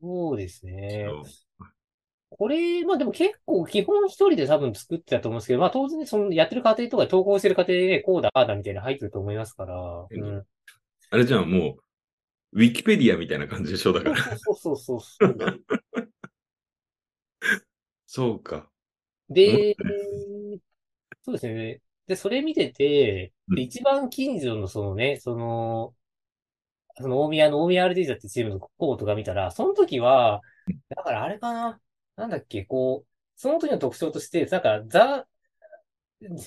[0.00, 1.06] そうですね。
[2.30, 10.06] これ、まあでも結構基本一人で多分作ってたと思うんですけど、まあ当然そのやってる過程とか投稿してる過程でね、こうだ、ああだみたいなの入ってると思いますから。
[10.10, 10.46] うん。
[11.10, 11.82] あれじゃん、もう、
[12.52, 14.38] ウィキペディアみたいな感じでしょ、だから。
[14.38, 15.34] そうそうそうそう。
[18.06, 18.68] そうか。
[19.30, 19.74] で、
[21.22, 21.80] そうですね。
[22.06, 25.94] で、それ見てて、一番近所のそのね、その、
[26.98, 30.42] その大宮の大宮 RD だってチームのコートが見たら、その時は、
[30.90, 31.80] だからあれかな、
[32.16, 35.26] なんだっけ、こう、その時の特徴として、なんか、ザ、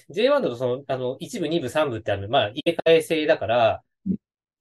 [0.10, 3.86] J1 だとその、あの、1部、2部、3部ってある、まあ、入れ替え制だからうん、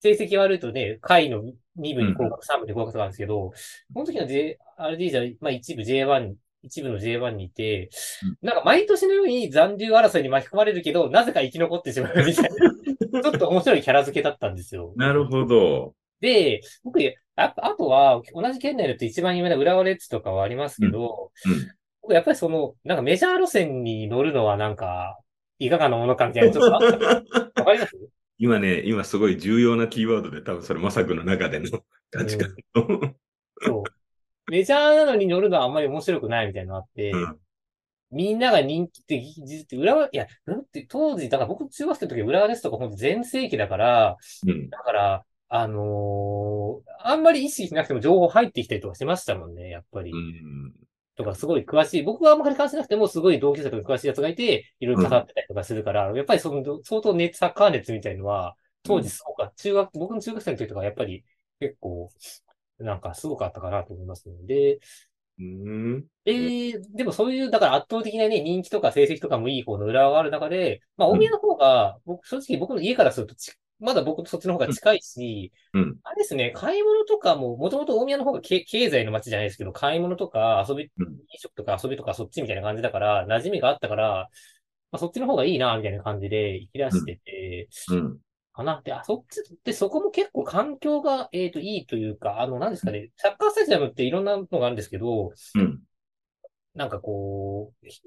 [0.04, 1.42] 成績悪いとね、下位の
[1.78, 3.52] 2部に合格、3部に合格とかあるんですけど、
[3.94, 7.88] この時の J、RD じゃ、まあ一部 J1、一部の J1 にいて、
[8.42, 12.50] なんか毎年のように残留争いに巻き込まれるけど、なぜか生き残ってしまうみたい
[13.12, 14.92] な、 ちょっと面白いキャラ付けだったんですよ。
[14.96, 15.94] なるほど。
[16.20, 17.00] で、僕、
[17.36, 21.68] ああとは、同じ県内だと一番有名な浦和レッズとかはありますけど、うん。
[22.02, 25.18] 僕やっぱりその、なんかメジャー路線に乗るのはなんか、
[25.58, 26.96] いかがなものかみたいな、ちょっとあった。
[27.60, 27.96] わかります？
[28.38, 33.14] 今ね、今すごい重要なキーワードで、多分それ、まさくの中での価値観の。
[33.60, 34.50] そう。
[34.50, 37.38] メジャーなのに乗るのはあんまり面白くないみたいなのがあって、うん
[38.10, 44.16] みんなが人気って、実って浦和、いや、だって当時、だから僕中学生の時浦和ですとか本当全盛期だから、
[44.46, 44.70] うん。
[44.70, 50.12] だから、あのーあんまり意識しなくても情報入ってきたりとかしましたもんね、やっぱり。
[50.12, 50.72] うん。
[51.16, 52.02] とか、すごい詳しい。
[52.02, 59.52] 僕はあんまり関心なくても、すごい同級生とか詳しいやつがいて、いろいろ語ってたりとかするから、やっぱりその、相当熱、サッカー熱みたいのは、当時すごか。
[59.56, 61.24] 中学、僕の中学生の時とか、やっぱり
[61.60, 62.10] 結構、
[62.78, 64.78] なんかすごかったかなと思いますので、
[65.38, 66.04] うん。
[66.24, 75.98] で、でもそういう、だから圧倒的なね、人気とか成績とかもいい方の裏がある中で、まあ、大宮の方が、僕、正直僕の家からするとち、まだ僕とそっちの方が近いし、うん。
[76.04, 84.28] あれですね、買い物とかも、もともと大宮の方がけ経済の街じゃないですけど、買い物とか遊び、うん飲食とか遊びとかそっちみたいな感じだから、馴染みがあったから、
[84.92, 88.18] まあ、そっちの方がいいな、みたいな感じで行き出してて、うん。
[88.52, 88.80] かな。
[88.84, 95.80] で、あ、そっちってそこも結構環境が、えっと、いいというか、あの、何ですかね、サッカースタジアムっていろんなのがあるんですけど、うん。
[96.74, 98.02] なんかこう、ひ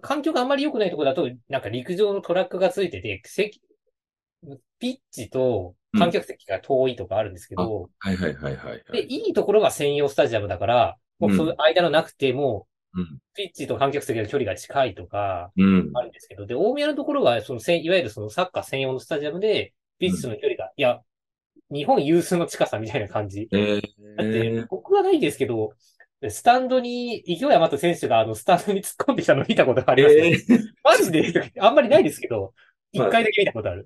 [0.00, 3.60] 環境があんまり良くないところだと、なんか陸上のトラックがついてて、席、
[4.78, 9.26] ピッチと観客席が遠いとかあるんですけど、はいはいはいはいはで、い。
[9.26, 13.18] いいところが専用スタジアムだから、もうそういう間のなくても、うん。
[13.34, 15.90] ピッチと観客席の距離が近いとか、うん。
[15.94, 21.00] あるんですけど、で、大宮のところは、そのいわゆるそのサッカー専用のスタジアムで、ピッチとの距離が、いや、
[21.70, 23.48] 日本有数の近さみたいな感じ。
[23.52, 25.74] えだってー、、僕はないですけど、
[26.28, 30.28] スタンドに、勢い余った選手があの、スタンドに突っ込んできたの見たことがあります、ね。
[30.28, 32.54] えー、マジで、 あんまりないですけど、
[32.92, 33.84] 一まあ回だけ見たことある。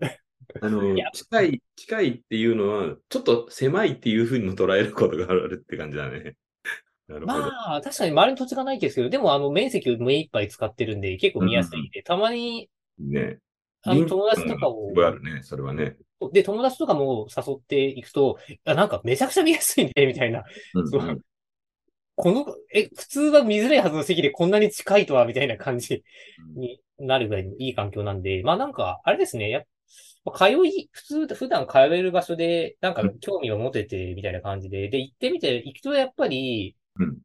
[0.61, 6.37] あの近い、近いっていうのは、ちょっと狭いっていうふうにも捉えることがあるって感じだね。
[7.09, 7.27] なるほど。
[7.27, 13.38] まあ、確かに周りの土地がないですけど、でもあの、面積を目いっぱい使ってるんで、結構見やすいんで、たまに、ね。
[13.85, 15.97] あの、友達とかをあるね、それはね。
[16.33, 20.45] で、友達とかも誘っていくと、あなんかめちゃくちゃ見やすいね、みたいな。
[20.75, 21.23] うんそう
[22.15, 26.05] この、え、普通は見づらいはずの席でこんなに近いとは、みたいな感じ
[26.55, 29.62] になるぐらいのいい環境なんで、まあなんか、あれですね、やっ
[30.24, 37.18] ぱ通い、普通、普段通える場所で、なんか興味を持てて、みたいな感じで、で、行ってみて、行くとやっぱり、うん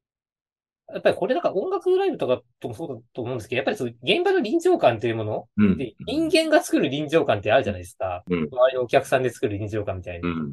[0.90, 5.78] やっぱりこれだから音楽ライブとかともそうだと思うんですけど、やっぱりそういう現場の臨場感というものうん。
[5.78, 8.24] で、人間が作る臨場感ってあるじゃないですか。
[8.30, 10.30] うん周りのお客さんで作る臨場感みたいな。
[10.30, 10.52] うん。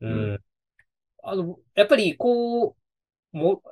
[0.00, 0.32] うん。
[0.32, 0.40] うん
[1.22, 2.76] あの、やっぱりこ
[3.32, 3.62] う、も、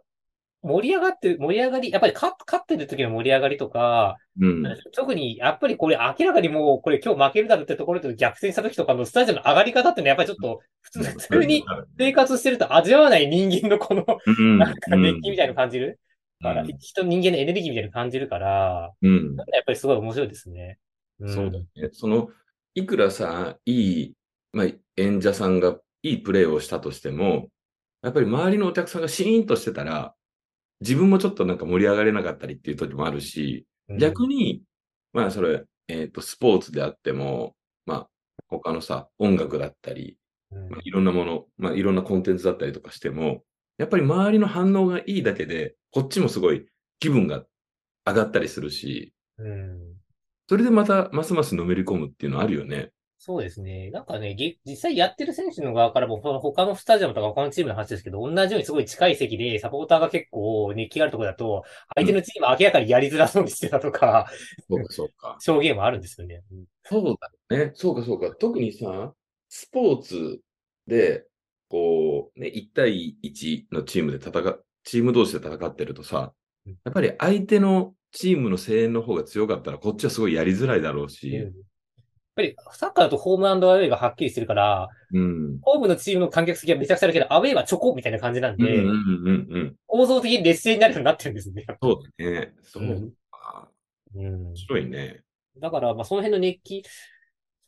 [0.63, 4.63] 盛り上がって、盛り上がり、やっぱり勝勝ってる時の盛り上がりとか、うん。
[4.95, 11.65] 特にやっぱりこれ明らかにもうこれ今日負けるだろうってところで逆転した時とかのスタジオの上がり方ってのはやっぱりちょっと普通、普通に
[11.99, 15.99] 生活してると味わわない人間のこの、うん、なんか熱気みたいなの感じる
[16.43, 19.37] から、うん人、人間のエネルギーみたいなの感じるから、うん。
[19.37, 20.79] やっぱりすごい面白いですね。
[21.25, 21.67] んそうだね。
[21.93, 22.29] その、
[22.75, 24.15] いくらさ、いい、
[24.53, 27.49] まあ、演者さんがいいプレーをしたとしても、
[28.03, 30.15] やっぱり周りのお客さんがシーンとしてたら、
[30.83, 33.67] 自分もちょっとなんか盛り上がれなかったりっていう時もあるし、
[33.99, 34.63] 逆に、
[35.13, 37.55] まあそれ、えっ、と、スポーツであっても、
[37.87, 38.09] まあ
[38.49, 40.19] 他のさ、音楽だったり、
[40.51, 43.45] うんまあ、いろんなもの、まあいろんなコンテンツだったりとかしても、
[43.79, 46.67] やっぱり周りの反応がいいだけで、こっちもすごい
[46.99, 47.45] 気分が
[48.07, 49.79] 上がったりするし、うん。
[50.49, 52.91] それでまたますますのめり込むっていうのあるよね。
[53.25, 53.93] そうですね。
[53.93, 61.63] なんかね、げ実際やってる選手の側からも、他のスタジアムとか他のチームの話ですけど、同じようにすごい近い席で、サポーターが結構熱気があるところだと、
[61.95, 64.27] 相手のチームは明らかにやりづらそうにしてたとか、
[64.69, 65.37] そうか、そうか。
[65.41, 66.43] 証言もあるんですよね。
[66.51, 67.17] うんそう
[67.49, 67.71] だね。
[67.77, 68.35] そうか、そうか。
[68.35, 69.15] 特にさ、
[69.49, 70.41] スポーツ
[70.89, 71.25] で、
[71.69, 76.35] こう、ね、1対1のチームで戦っ、チーム同士で戦ってるとさ
[76.67, 81.53] うん、やっぱり相手のチームの声援の方が強かったら、こっちはすごいやりづらいだろううんし、やっ
[82.35, 85.59] ぱり、サッカーだとホームアウェイがはっきりしてるから、うん。
[85.61, 89.77] ホームのチームの観客席はめちゃくちゃあるけど、アウェイはチョコみたいな感じなんで、うんうんうんうん。
[89.87, 91.65] 構造的に劣勢になるようになってるんですね。
[91.83, 92.53] そうだね。
[92.63, 93.69] そううんか。
[94.15, 95.23] うん面白いね。
[95.59, 96.83] だから、まあ、その辺の熱気、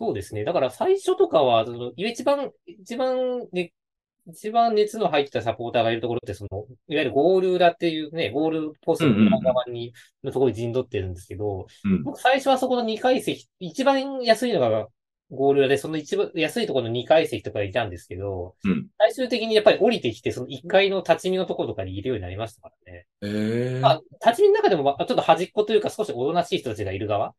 [0.01, 0.45] そうですね。
[0.45, 3.73] だから、最初とかは、その、一番、一番、ね、
[4.27, 12.03] 一番熱の入ったサポーターがいるところって、その、いわゆるゴール裏っていうね、ゴールポストの裏側に、のところに陣取ってるんですけど、うん。
[12.05, 14.89] 僕最初はそこの2階席、一番安いのが
[15.31, 23.07] ゴール裏で、その一番安いところの2階席とかいたんですけど、うん最終的にやっぱり降りてきて、その1階の立ち見のところとかにいるようになりましたからね。
[23.23, 27.35] ええまあ、立ち見の中でも、まあちょっと端っこというか少しおとなしい人たちがいる側。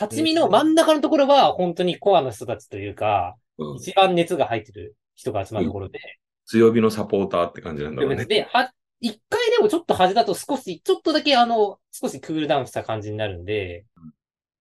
[0.00, 5.98] 立ち見の真ん中のところは本当にコアの人たちというか、うん一番熱が入ってる人が集まるところで、
[6.46, 8.26] 強火のサポーターって感じなんだろうね。
[8.26, 13.84] で、は、一回でもちょっと端だと少し、ちょっとだけあの、少しクールダウンした感じになるんで、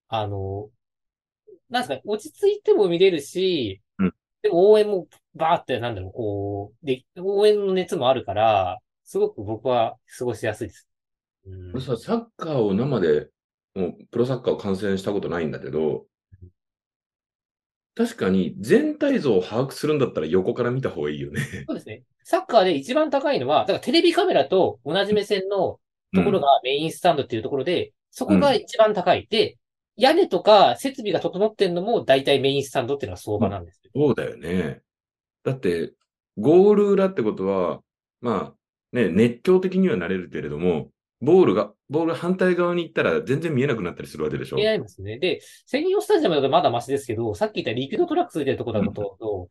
[0.07, 0.69] あの、
[1.69, 10.87] なんですか、落ち着いても見れるし、うんでも応援もバーって、なんだろう、こう、で、応援の熱もあるから、すごく僕は過ごしやすいです。
[11.45, 13.29] うん俺さ、サッカーを生で、
[13.75, 16.05] もうプロサッカーを観戦したことないんだけど、
[18.01, 21.41] 確かに全体像を把握するんだったら横から見た方がいいよね。
[21.67, 22.01] そうですね。
[22.23, 25.79] サッカーで一番高いのは、だからテレビカメラと同じ目線の
[26.15, 29.27] ところがメインスタンドっていうところで、そこが一番高い。
[29.29, 29.57] で、
[29.97, 33.91] 屋根とか設備が整ってんのも大体メインスタンドっていうのが相場なんですよ。
[33.93, 34.81] そうだよね。
[35.43, 35.93] だって、
[36.37, 37.81] ゴール裏ってことは、
[38.19, 40.89] まあ、ね、熱狂的にはなれるけれども、
[41.21, 44.55] ボールが、ボール反対側に行ったら全然見えなくなったりするわけでしょ？
[44.55, 45.19] 見えますね。
[45.19, 49.47] で、専用スタジアムだとまだマシですけど、さっき言ったリピードトラックついてるところだと、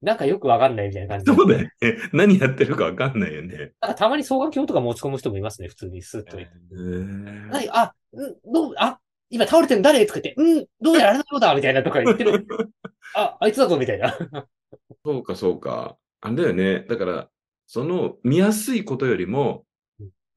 [0.00, 1.36] なんかよくわかんないみたいな感じで。
[1.36, 1.70] そうだよね。
[2.12, 3.72] 何やってるかわかんないよね。
[3.80, 6.38] なんかたまに双眼鏡とか持ち込む人もいますね、普通にスッと。
[6.38, 9.00] へーはい、あ、うん、どう、あ、
[9.30, 12.46] 今倒れてるの誰とか言って、うん、どうやらあれのようだみたいなとか言ってる。
[13.16, 14.16] あ、あいつだぞみたいな。
[15.04, 15.96] そうか、そうか。
[16.20, 16.84] あれだよね。
[16.88, 17.28] だから、
[17.66, 19.64] その見やすいことよりもうん、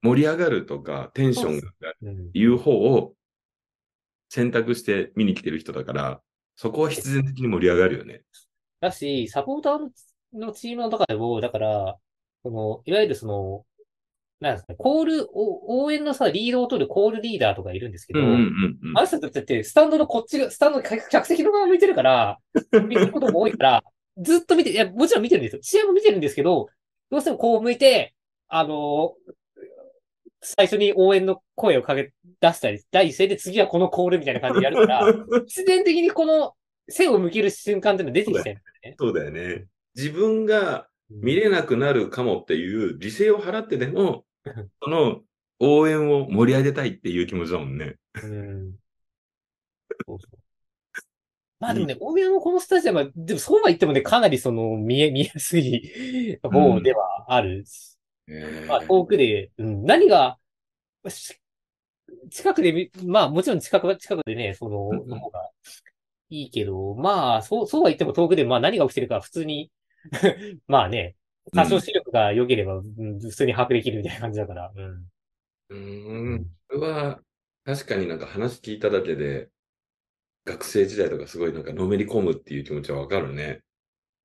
[0.01, 1.67] 盛り上がるとか、テンションが
[2.01, 3.13] うんいう方を
[4.29, 6.21] 選択して見に来てる人だから、
[6.55, 8.21] そこは必然的に盛り上がるよね。
[8.79, 9.79] だし、サポーター
[10.33, 11.97] のチームの中でも、だから、
[12.43, 13.65] その、いわゆるその、
[14.39, 18.97] なんですかね、コール、お応援のさ、リードを取るコールリーダーとかいるんですけど、うんうんうんうん。
[18.97, 22.39] あの人たちって、スタンドのこっちが、スタンドの客客席の側向いてるから、
[22.87, 23.83] 見てることも多いから、
[24.17, 25.61] ずっと見て、いや、もちろん見てるんですよ。
[25.61, 26.69] 試合も見てるんですけど、
[27.11, 28.15] どうしてもこう向いて、
[28.47, 29.15] あの
[30.41, 35.13] 最初に応援の声をかけ出したり、第一声で次はこのコールみたいな感じでやるから、
[35.45, 36.53] 必然的にこの
[36.89, 38.95] 背を向ける瞬間っていうのが出てきてるんですね。
[38.99, 39.67] そうだよね。
[39.95, 44.25] 自分が見れなくなるかもっていう犠牲を払ってでも、
[44.83, 45.21] その
[45.59, 47.97] 応援を盛り上げたいっていう気持ちだもんね。
[48.23, 48.71] うん。
[50.07, 50.39] そうそう。
[51.59, 57.99] まあでもね、大宮のこのスタジアムは、でもそうは言ってもね、かなりその、見え、見やすい方ではあるし、
[58.67, 60.37] まあ遠くで、うん、何が、
[61.09, 61.39] し
[62.29, 65.49] 近くで見、まあもちろん近くは近くでね、その、うんの方が
[66.29, 69.71] いいけど、まあ、そう、そうは言っても遠くで、まあ何が起きてるか普通に、
[70.67, 71.15] まあね、
[71.53, 75.07] 多少視力が良ければ、うん普通に把握できるみたいな感じだから、うん。
[75.69, 76.57] うーん。
[76.69, 77.21] それは、
[77.65, 79.49] 確かになんか話聞いただけで、
[80.45, 83.61] 学生時代とかすごいなんかのめり込むっていう気持ちはわかるね。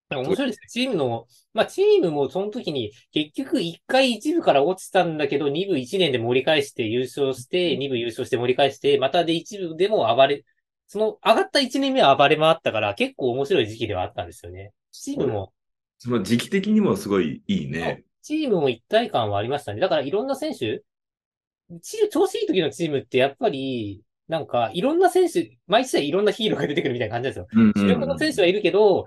[0.09, 0.67] なんか面白いですね。
[0.69, 10.45] チームの、まあチームもその時に結局1回1部から落ちたんだけど、2部1年で盛り返して優勝して、2部優勝して盛り返して、またで1部でも暴れ、
[10.87, 14.73] その上がった1年目は暴れ回ったから結構面白い時期ではあったんですよね。
[14.93, 15.53] チームも、
[15.99, 18.05] その時期的にもすごいいいね。
[18.23, 19.81] チームも一体感はありましたね。
[19.81, 20.83] だからいろんな選手、
[21.83, 27.47] チーム、調子いい時のチームってやっぱり、なんかいろんな選手、毎試合いろんなヒーローが出てくるみたいな感じですよ。
[27.53, 29.07] うんうん主力の選手はいるけど、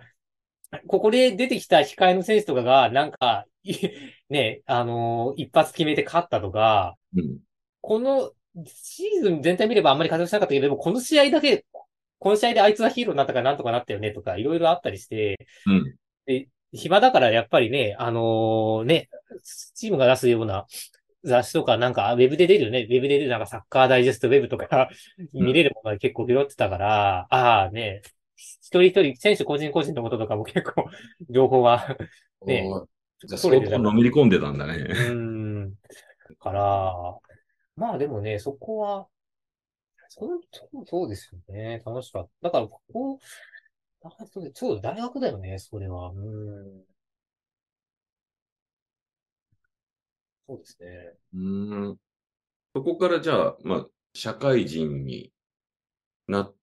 [0.87, 3.73] ここで出てきた控えの選手とかが、なんか、い
[4.29, 7.39] ね、あのー一発決めて勝ったとか、うん。
[7.81, 8.31] この
[8.65, 11.65] シーズン全体見ればあんまり活躍しなかったけど、でもこの試合だけ、
[12.19, 15.95] この試合であいつはヒーローになったからなんとかなったよねとか、いろいろあったりして、うん。
[16.25, 19.09] で、暇だからやっぱりね、あのーね、
[19.75, 20.65] チームが出すような
[21.23, 22.85] 雑誌とかなんかウェブで出るよね。
[22.89, 24.89] ウェブで出るなんかサッカーダイジェストウェブとか
[25.33, 28.01] 見れるものが結構拾ってたから、ああね、
[28.61, 30.85] 一人一人、選手個人個人のこととかも結構
[31.29, 31.97] 情報は、
[32.45, 32.69] ね
[33.25, 34.87] じゃあ相当のめり込んでたんだうね。
[34.89, 35.75] ーん。
[36.39, 36.93] から、
[37.75, 39.07] まあでもね、そこは、
[40.09, 41.81] そう、そうそうですよね。
[41.85, 42.49] 楽しかった。
[42.49, 43.19] だから、ここ、
[44.03, 46.09] あそうそう、大学だよね、それは。
[46.11, 46.19] うー
[46.81, 46.85] ん。
[50.47, 51.13] そうですね。
[51.33, 51.97] うーん。
[52.75, 55.33] そこからじゃあ、まあ、社会人に
[56.27, 56.55] なっ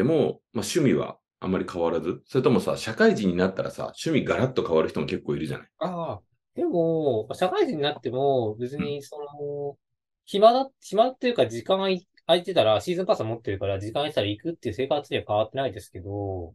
[0.00, 5.68] ても、まあ、趣味はあまり変わらずそれともさ、社会人になったらさ、趣味ガラッと変わる人も結構いるじゃない？
[5.78, 6.22] ああ、
[6.54, 9.78] でも、社会人になっても、別に、その、
[10.26, 11.78] 暇だ、暇っていうか、時間
[12.26, 16.54] 空いてたら、シーズンパス持ってるから、時間空いてたら行くっていう生活には変わってないですけど、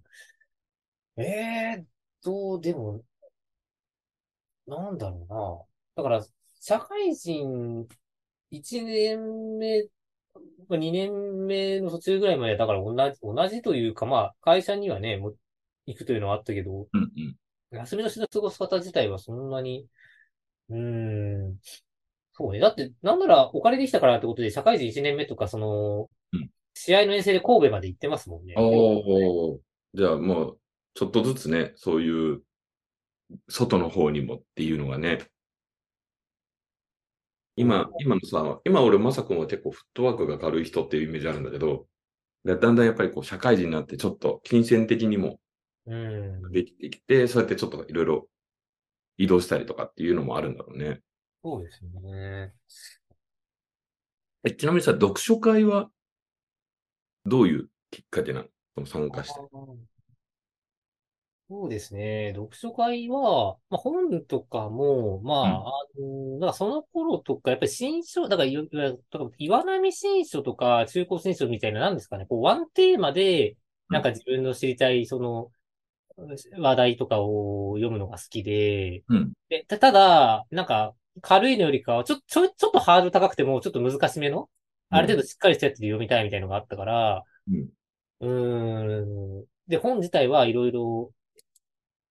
[1.17, 1.85] ええ
[2.23, 3.03] どう、でも、
[4.67, 6.03] なんだろうな。
[6.03, 6.25] だから、
[6.59, 7.87] 社会人
[8.51, 9.89] 1年目、まあ
[10.69, 15.37] 2年目の途中ぐらいまで、だから同じ、同じというか、まあ、会社にはね、もう
[15.85, 17.11] 行くというのはあったけど、うん
[17.71, 17.77] うん。
[17.77, 19.85] 休みの日の過ごす方自体はそんなに、
[20.69, 20.77] うー
[21.49, 21.57] ん、
[22.33, 22.59] そうね。
[22.59, 28.55] だって、なんならお金できたからってことで、社会人1年目とか、そのうん、試合の遠征で神戸まで行ってますもんね。
[28.57, 29.57] おー、
[29.93, 30.59] じゃあもう、
[30.93, 32.41] ちょっとずつね、そういう、
[33.49, 35.19] 外の方にもっていうのがね。
[37.55, 41.87] 今、今のさ、今俺、まさくんは結構フットワークが軽い人っていうイメージあるんだけど、
[42.43, 45.39] だだんだんやっぱりこう、社会人になってちょっと金銭的にも
[45.87, 46.51] うん。
[46.51, 48.27] できてきて、そうやってちょっといろいろ
[49.17, 51.01] 移動したりとかっていうのもあるんだろうね。
[51.43, 52.53] そうですね。
[54.43, 55.89] え、ちなみにさ、読書会は、
[57.25, 58.41] どういうきっかけな
[58.77, 58.85] の？
[58.85, 59.39] その参加して。
[61.47, 62.33] そうですね。
[62.35, 73.57] 読書会は、まあ、本とかも、まあ、あの、だからその頃とか、やっぱり新書、だから、いわゆるだから岩波新書とか中古新書みたいな、なんですかね、こう、ワンテーマで、
[73.89, 75.51] なんか自分の知りたい、その、
[76.57, 79.33] 話題とかを読むのが好きで、うん。
[79.49, 84.49] で、たただ、なんか、軽いのよりかは、ちょ、ちょ、ちょっとハードル高くても、ちょっと難しめの、
[84.89, 87.69] ある程度しっかりしたやつで読みたいみたいのがあったから、うん。
[88.19, 89.45] うーん。
[89.67, 91.11] で、本自体はいろいろ、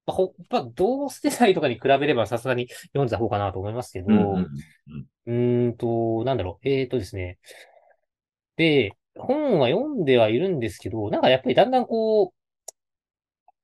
[0.07, 4.47] まあ、ほ、 まあ、同世代とかに比べればさすがに読んだ方かなと思いますけど、うん。
[5.27, 5.67] うん。
[5.67, 7.39] うーんと、なんだろう、えーとですね。
[8.57, 12.45] で、本は読んではいるんですけど、なんかやっぱりだんだんこう、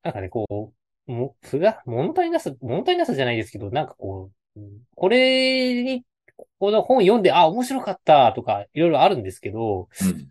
[0.03, 0.72] なんかね、こ
[1.07, 6.05] う、も、ふが、物足りなさ、物足りなさじゃないですけど、なんかこう、うんこれに、
[6.59, 10.28] この本読んで、あ、面白かったとか、いろいろあるんですけど、うん。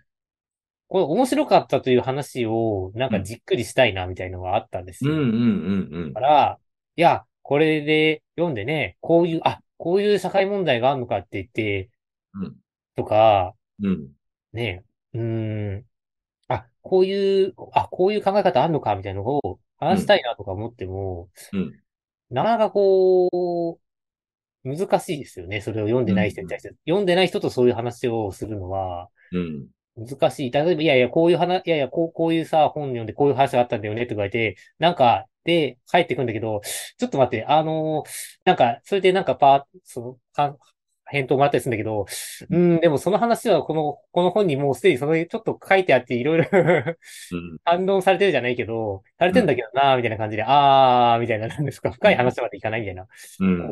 [0.90, 5.16] この面白かったという話を、なんかじっくりしたいな、みたいなのがあったんですうん。
[5.16, 5.22] よ。
[5.22, 5.30] うん。
[5.30, 6.04] うん。
[6.04, 6.20] うんだ。
[6.20, 6.60] から、
[6.96, 11.92] いや、これで読んでね、こういう、あ、こういう社会問題があるのかって言って、
[12.34, 12.56] うん。
[12.96, 14.10] とか、うん。
[14.52, 14.84] ね、
[15.14, 15.86] うーん、
[16.48, 21.80] あ、こういう、あ、こういう考え方あるのかみたいなのを話したいなとか思っても、うん。
[22.32, 23.80] なかなかこう、
[24.64, 25.62] 難しいですよね。
[25.62, 26.70] それを読んでない人に対して。
[26.86, 29.68] 読んでない人とそういう話をするのはうん。
[30.08, 30.52] 難しい。
[30.52, 36.62] 例えば、いやいや、こういう話、いやいや、こう、こういうさ、本読んでこういう話があったんだよねとか言って、なんか、で、帰ってくんだけど、
[36.98, 38.10] ちょっと待って、あのー
[38.46, 40.58] なんか、それでなんかパー、その、か
[41.12, 42.06] 返答もらったりするんだけど、
[42.50, 47.60] うん、でもその話はこの、この本にもうすでにその、ちょっと書いてあっていろいろうん。
[47.66, 53.08] 反論されてるじゃないけど、されてんだけどなーみたいな感じで、あーみたいな、なんですか、深い話までいかないみたいな。
[53.40, 53.70] うん。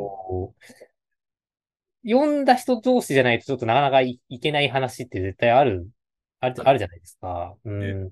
[2.07, 5.87] 読んだ人同士じゃないとちょっとなかなかいいけない話って絶対ある、
[6.39, 7.55] ある、あるじゃないですか。
[7.65, 8.11] うん。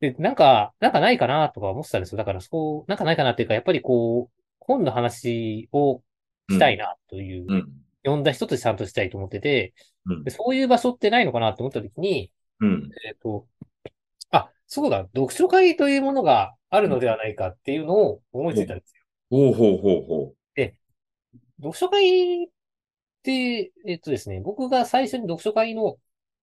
[0.00, 2.18] で、なんか、なんかないかなとか思ってたんですよ。
[2.18, 6.02] だからそう、なんかないかなっていうか、やっぱりこう、本の話を
[6.50, 7.72] したいなという、うん。
[8.04, 9.74] 読んだ人とちゃんとしたいと思ってて、
[10.08, 12.30] うんでそういう場所ってないのかなと思った時に、
[12.60, 12.90] うん。
[13.04, 13.46] えっと、
[14.30, 19.02] あ、そうだ、読書会というものがあるのではないかっていうのを思いついたんですよ。
[19.30, 20.36] ほうほうほうほ
[21.58, 22.48] 読書会っ
[23.22, 25.96] て、えっとですね、僕が最初に読書会の、うん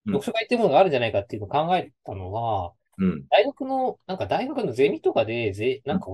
[0.05, 3.05] 読書会っていうものがあるんじゃないかっていうのを考えたのは、う。
[3.05, 3.25] うん。
[3.29, 6.07] 大学の、なんか大学のゼミとかで、ぜ、なんか、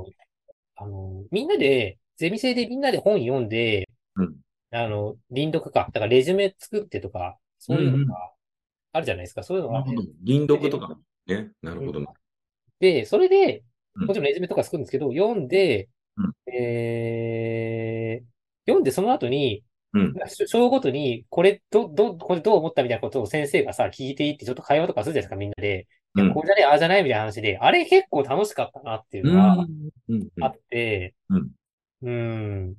[0.76, 4.36] あの、みんなで、ゼミ生でみんなで本読んで、うん。
[4.72, 8.32] あの、輪読か、だからレジュメ作ってとか、そういうのが
[8.94, 9.44] あるじゃないですか。
[9.44, 10.08] そういうのがなるほど。
[10.24, 11.52] 銀読とかね。
[11.62, 12.02] なるほど。
[12.80, 13.70] で、それで、うん
[14.06, 18.26] もちろんレジュメとか作るんですけど、読んで、うんえー、
[18.66, 19.64] 読んでその後に、
[19.94, 20.14] うん。
[20.28, 25.88] 章章ごとに、これ、ど、ど、これどう思ったみたいなことを先生がさ、聞いていって、ちょっと会話とかするじゃないですか、みんなで。
[26.16, 29.66] いや、うんこうじゃねえ、ああじゃないみたいな話で、あれ結構楽しかったなっていううのが。
[30.42, 31.52] あって、うん。
[32.02, 32.12] うー
[32.72, 32.76] ん。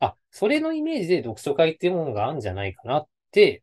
[0.00, 3.62] あ、それのイメージで読書会っていうものがあるんじゃないかなって、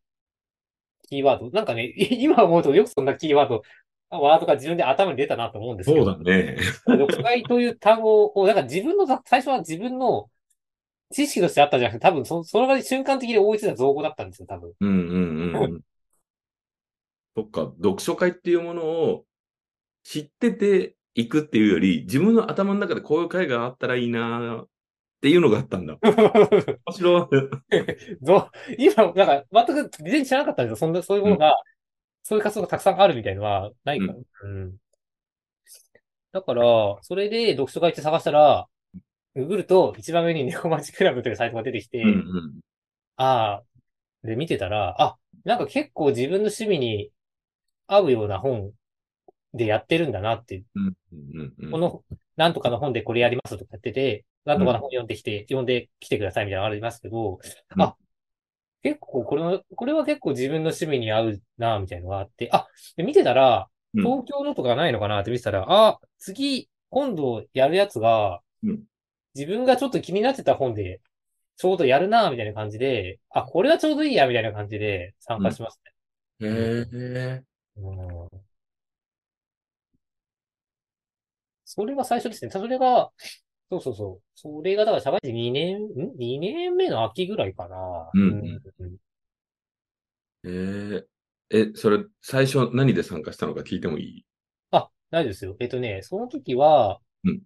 [1.09, 1.51] キーワード。
[1.51, 3.61] なんかね、 今思うとよくそんなキーワード、
[4.09, 6.11] ワードが自分で頭に出たなと思うんですけそうど。
[6.13, 6.57] だね。
[6.87, 10.29] 読書会という単語を、だから自分の、最初は自分の
[11.11, 14.73] 知識としてあったんじゃなくて、多分そ、その場で瞬間的に応じてた造語だったんですよ、多分。
[14.79, 15.81] うんうんうんうん。
[17.35, 19.25] そっか、読書会っていうものを
[20.03, 24.67] 知ってていくっていうより、自分の頭の中でこういう会があったらいいなっ
[25.21, 25.97] ていうのがあったんだ。
[26.01, 28.25] 面白い。
[28.25, 30.75] ぞ今、なんか、全く全然知らなかったんですよ。
[30.77, 31.55] そんな、そういうものが、
[32.23, 34.15] そういう活動がたくさんあるみたいのは、ないから。
[34.43, 34.77] うん。
[36.31, 36.63] だから、
[37.01, 38.67] それで読書会って探したら、
[39.35, 42.59] ググると、一番上に 猫町クラブというサイトが出てきて、うんうん。
[43.17, 43.63] あ
[44.23, 47.11] あ、で見てたら、あ、なんか結構自分の趣味に
[47.87, 48.71] 合うような本
[49.53, 51.71] でやってるんだなって、うんうんうん。
[51.71, 52.03] この、
[52.35, 57.39] なんとかの本でこれやりますとかやってて、なんとかの本読んできて、読んできてくださいみたいなのありますけど、
[57.75, 57.95] うんあ、
[58.83, 68.83] 結構これは、これは結構自分の趣味に合うな、みたいなのがあって、あ、で見てたら、うん東京のとかないのかなって見てたら、あ、次、今度やるやつがうん、
[69.35, 71.01] 自分がちょっと気になってた本で、
[71.57, 75.79] ちょうどやるな、みたいな感じで、あ、これはちょうどいいや、みたいな感じで参加します
[76.41, 76.47] ね。
[76.47, 77.43] へえ。
[77.77, 78.41] うん
[81.65, 82.51] それが最初ですね。
[82.51, 83.11] それが、
[83.69, 84.23] そうそうそう。
[84.35, 87.77] それが、だから社会人2年、ん ?2 年目の秋ぐらいかな。
[88.13, 88.21] うん
[88.81, 88.97] うん
[90.43, 91.05] へ
[91.51, 91.57] え。
[91.57, 94.25] え、それ、最初何で参加したのか聞いてもいい？
[94.71, 95.55] あ、ないですよ。
[95.59, 97.41] えっとね、その時は、うん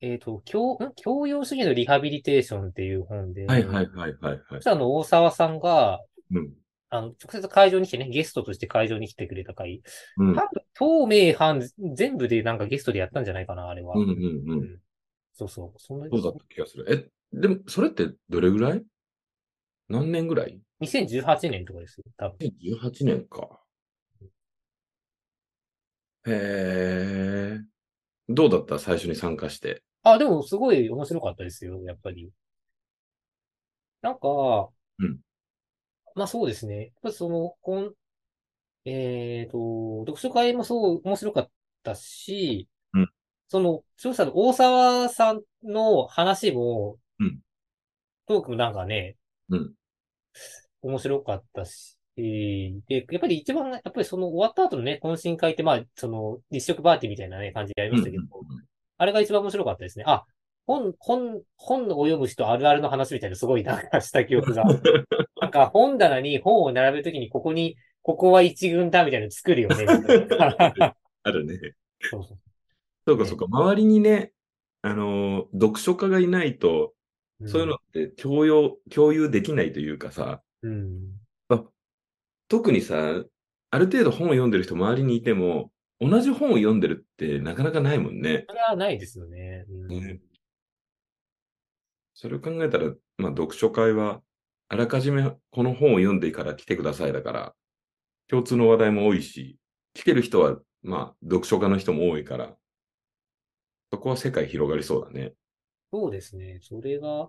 [0.00, 0.92] えっと、教、ん？
[0.96, 4.64] 教養主義のリハビリテーションっていう本で、はいはいはいはいはいそし。
[4.64, 6.52] たらあの、大沢さんが、うん。
[6.90, 9.82] あの、直接会場に来てね、ゲストとして会場に来てくれた回。
[10.18, 10.34] うん。
[10.34, 13.96] 多分、東名阪全部でなんかゲストでやったんじゃないかな、あれは。
[13.96, 14.78] うんうんうん。
[15.32, 15.78] そうそう。
[15.78, 16.86] そんなそうだった気がする。
[16.88, 18.84] え、でも、それってどれぐらい？
[19.88, 22.36] 何年ぐらい？2018年とかですよ、多分。
[22.40, 23.60] ?2018 年か。
[26.26, 27.60] へえ。
[28.28, 28.78] どうだった？
[28.78, 29.82] 最初に参加して。
[30.08, 32.30] あ、でもすごい面白かったですよ、やっぱり。
[34.02, 35.18] なんか、うん。
[36.14, 36.76] まあそうですね。
[36.84, 37.92] やっぱその、こん、
[38.84, 41.50] えっと、読書会もそう面白かっ
[41.82, 43.10] たし、うん。
[43.48, 47.40] その、著者の大沢さんの話も、うん。
[48.28, 49.16] トークもなんかね、
[49.48, 49.74] うん。
[50.82, 58.22] 面白かったし、で、やっぱり一番、やっぱりその終わった後のね、懇親会って、まあ、その、日食パーティーみたいなね、感じでやりましたけど、
[58.98, 60.04] あれが一番面白かったですね。
[60.06, 60.24] あ、
[60.66, 64.64] 本、本、本を読む人あるあるの話みたいなすごいなんかした記憶が。
[65.40, 69.86] なんか本棚に本を並べるときにここに、ここは一軍だみたいなの作るよね。
[71.22, 71.74] あるね。
[72.00, 72.38] そうそう
[73.06, 73.46] そうかそうか。
[73.48, 74.32] 周りにね、
[74.82, 76.94] あのー、読書家がいないと、
[77.44, 80.98] そういうのって共有、共有できないというかさ、うん。
[81.48, 81.62] あ
[82.48, 83.22] 特にさ、
[83.70, 85.70] ある程度本を読んでる人周りにいても、
[86.00, 88.44] 同じ本を読んでるってなかなかないもんね。
[88.48, 89.64] それはないですよね。
[89.68, 90.20] うんね
[92.18, 92.86] それを考えたら、
[93.18, 94.22] まあ、読書会は、
[94.68, 97.54] あらかじめこの本を読んでから来てくださいだから、
[98.26, 99.58] 共通の話題も多いし、
[99.92, 102.56] 来てる人は、まあ、読書家の人も多いから、
[103.92, 105.34] そこは世界広がりそうだね。
[105.92, 106.58] そうですね。
[106.62, 107.28] それが、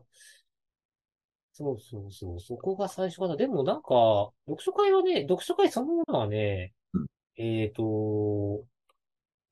[1.52, 2.40] そうそうそう。
[2.40, 3.36] そこが最初かな。
[3.36, 6.77] でもなんか、読書会はね、読書会そのものはね、うん
[7.38, 7.84] えっと、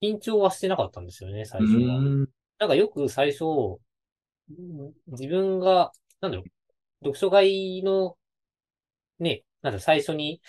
[0.01, 2.01] 緊張はしてなかったんですよね、最う初は。
[2.59, 6.49] なんかよく最初、うん自分が、なんだろう、
[7.01, 8.17] 読書会の、
[9.19, 10.41] ね、なんだ最初に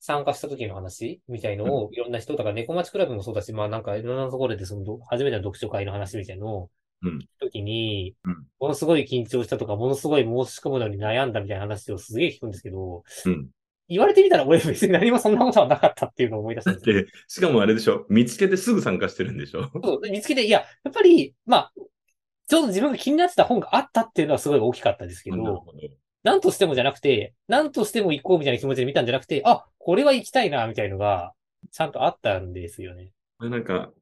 [0.00, 6.70] 参加した時の話みたいのを、いろんな人、だから猫町クラブもそうだし、まあなんかいろんなところでその、ど初めての読書会の話みたいのを、
[7.02, 13.48] うん時にうん、ものすごい緊張したとか、ものすごい申し込むのに悩んだみたいな話をすげえ聞くんですけど、うん。
[13.88, 21.72] 言われてみたら俺別に何もそんなことはなかったっていうのを思い出したんですしかもあれでしょ見つけてすぐ参加してるんでしょそう、で見つけて、いや、やっぱり、まあ、
[22.46, 25.64] ちょうど自分が気になってた本があったっていうのはすごい大きかったですけど。
[26.22, 31.34] なんとしてもじゃなくて、なんとしても行こうみたいな気持ちで見たんじゃなくて、あ、これは行きたいな、みたいのが、
[31.70, 33.12] ちゃんとあったんですよね。
[33.40, 33.92] なんか、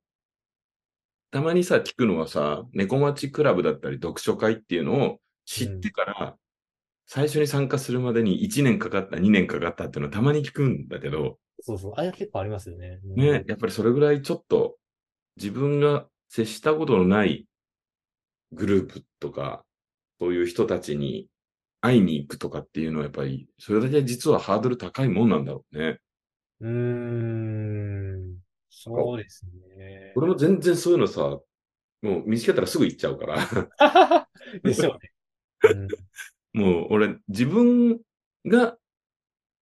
[1.33, 6.37] たまにさ、聞くのはさ、猫町クラブだったり読書会っていうのを知ってから、
[7.07, 11.92] 最初に参加するまでに1年かかった、2年かかったっていうのはたまに聞くんだけど、そうそう。
[11.96, 13.00] あれは結構ありますよね。
[13.05, 14.76] うんね、やっぱりそれぐらいちょっと
[15.36, 17.46] 自分が好接したことのない
[18.53, 19.64] グループとか、
[20.20, 21.28] そういう人たちに
[21.80, 25.98] 会いに行くとかっていうのはやっぱり、それだけ実はハードル高いもんなんだろうね。
[26.61, 28.38] うーん。
[28.70, 29.44] そうです
[29.76, 30.12] ね。
[30.16, 31.42] 俺も全然そういうのさ、も
[32.03, 34.28] う見つけたらすぐ行っちゃうから。
[34.62, 35.12] でしょうね。
[35.70, 35.88] うん
[36.53, 38.00] もう俺、自分
[38.46, 38.76] が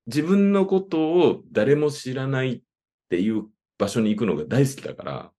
[0.06, 2.60] 自分のことを誰も知らないっ
[3.08, 5.32] ていう場所に行くのが大好きだから、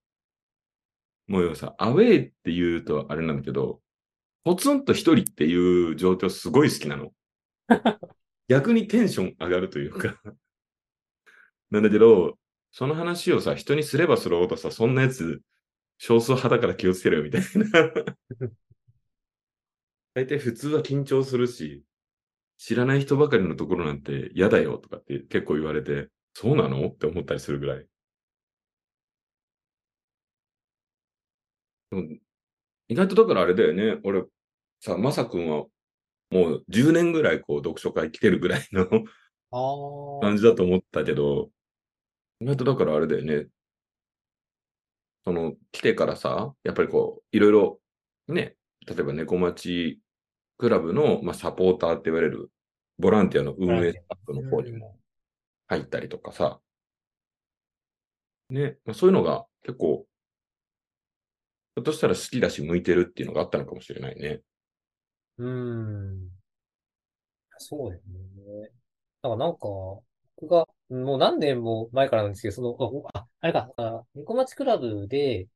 [1.28, 3.82] もうよさ、アウェイって言うとあれなんだけど、
[4.44, 7.14] ポツンと一人っていう状況すごい好きなの。
[8.48, 10.20] 逆にテンション上がるというか。
[11.70, 12.38] なんだけど、
[12.72, 15.42] その話をさ、人にすればするほどさ、そんなやつ、
[15.98, 17.48] 少数派だから気をつけろよ、みたいな。
[20.14, 21.84] 大体普通は緊張するし、
[22.58, 26.88] 知らない人ばかりのところなんて嫌だよとかって結構言われて、そうなの？
[26.88, 27.88] って思ったりするぐらい。
[31.92, 32.04] でも
[32.88, 34.00] 意外とだからあれだよね。
[34.04, 34.24] 俺、
[34.80, 35.66] さ、まさくんは
[36.30, 38.88] もう10年ぐらいこう読書会来てるぐらいの。
[40.22, 41.50] 感じだと思ったけど、
[42.40, 43.48] 意外とだからあれだよね。
[45.26, 47.80] その、来てからさ、やっぱりこう、いろいろ、
[48.30, 48.56] ね、
[48.88, 50.00] 例えば猫町
[50.58, 52.52] クラブの、まあ、サポーターって言われる、
[53.00, 54.98] ボランティアの運営スタッフの方にも
[55.68, 56.62] 入ったりとかさ、
[58.50, 60.06] ね、まあ、そういうのが結構、
[61.76, 64.42] ひょっとしたら好きだし向いてるっていうのがあったのかもしれないね。
[65.38, 66.32] うーん。
[67.58, 68.70] そうですね。
[69.22, 69.60] だからなんか、
[70.38, 75.48] 僕が、もう何年も前からなんですけど、その、あ、ああれか、あ猫町クラブで、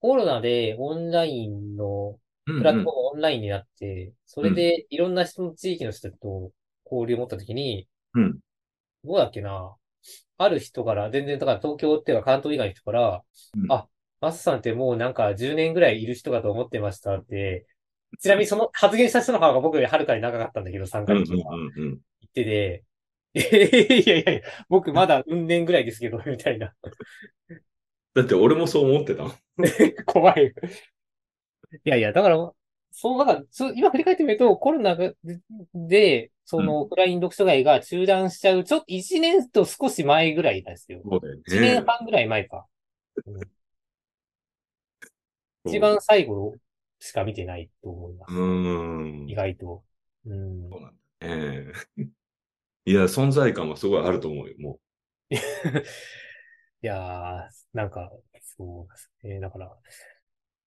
[0.00, 6.50] コロナでオンラインの、うんプラットフォームオンラインになって、それでいろんな人の地域の人と
[6.84, 8.38] 交流を持ったときに、うん。
[9.04, 9.76] どうだっけな。
[10.38, 13.22] ある人から、全然、だから東京っていうか関東以外の人から、
[13.54, 13.86] うんあ、
[14.20, 17.66] マスさんってもうなんか10年ぐらいいる人かと思ってましたって、
[18.20, 21.72] ちなみにその発言した人の方が僕よりはるかに長かったんだけど、参加うんうん歴がうんうん。
[21.74, 22.84] 言ってて、
[23.34, 26.74] いやいやいや、僕まだ運年ぐらいですけど、みたいな。
[28.14, 29.24] だって俺もそう思ってた。
[30.06, 30.52] 怖い。
[31.84, 32.52] いやいや、だから、
[32.90, 35.12] そう、だから、そう今振り返ってみると、コロナが
[35.74, 41.00] で、その、オフライン読書会が中断しちゃう、ちょっと1年と少し前ぐらいなんですよ。
[41.08, 41.42] そうだよね。
[41.46, 42.66] 1年半ぐらい前か。
[45.66, 46.56] 一番最後
[46.98, 48.34] しか見てないと思います。
[48.34, 49.28] うーん。
[49.28, 49.84] 意外と。
[50.26, 50.68] うん。
[50.70, 51.72] そうなんだね。
[52.86, 54.80] いや、存在感はすごいあると思うよ、も
[56.82, 58.10] いやー、なんか、
[58.56, 59.40] そうですね。
[59.40, 59.70] だから、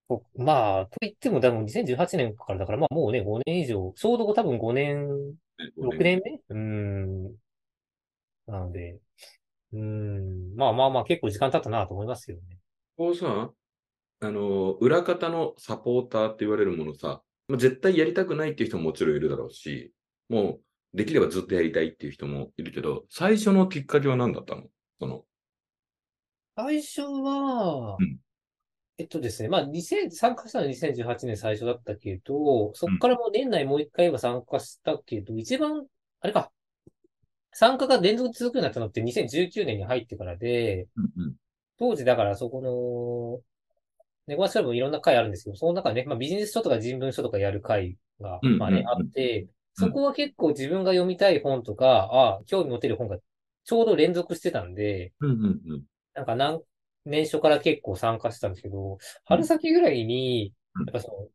[0.07, 5.37] こまあ、と言っても、多分2018年からだから、まあもうね、5年以上、ちょうど多分5年、う。
[5.77, 6.39] 6年目？
[6.49, 7.23] うーん。
[8.45, 8.99] なので、
[9.71, 10.55] うーん。
[10.55, 12.59] まあまあまあ、結構時間経ったなと思いますよね。
[12.95, 13.51] こうさ、
[14.19, 19.93] あの、裏方のサポーターって言われるものさ、まあ絶対やりたくないっていう人ももちろんいるだろうし、
[20.29, 20.59] も
[20.93, 24.63] う、できればずっとやりたいっていう人もいるけど、最初のきっかけは何だったの？
[24.99, 25.23] その、
[26.55, 28.17] 最初はうん、
[28.97, 35.85] えっとですね、まあ、2000、参加したのは2018年最初だったけど、そこからもう年内もう一回は参加したけど、一番、
[36.21, 36.51] あれか、
[37.51, 41.35] 参加が連続続くようになったのって2019年に入ってからで、うん
[41.79, 43.41] 当時だからそこの、
[44.27, 48.87] 猫町クラブもいろんな会あるんですけど、その中でね、まあビジネス書とか人文書とかやる会が、うんまあね、うん。
[48.87, 53.17] あって、そこは結構自分が読みたい本とか、ああ、興味持てる本が
[53.65, 55.47] ちょうど連続してたんで、うんうんう
[55.77, 55.83] ん
[56.15, 56.61] なんか何、
[57.05, 61.27] 年初から結構参加してたんですけど、春先ぐらいに、うんやっぱその、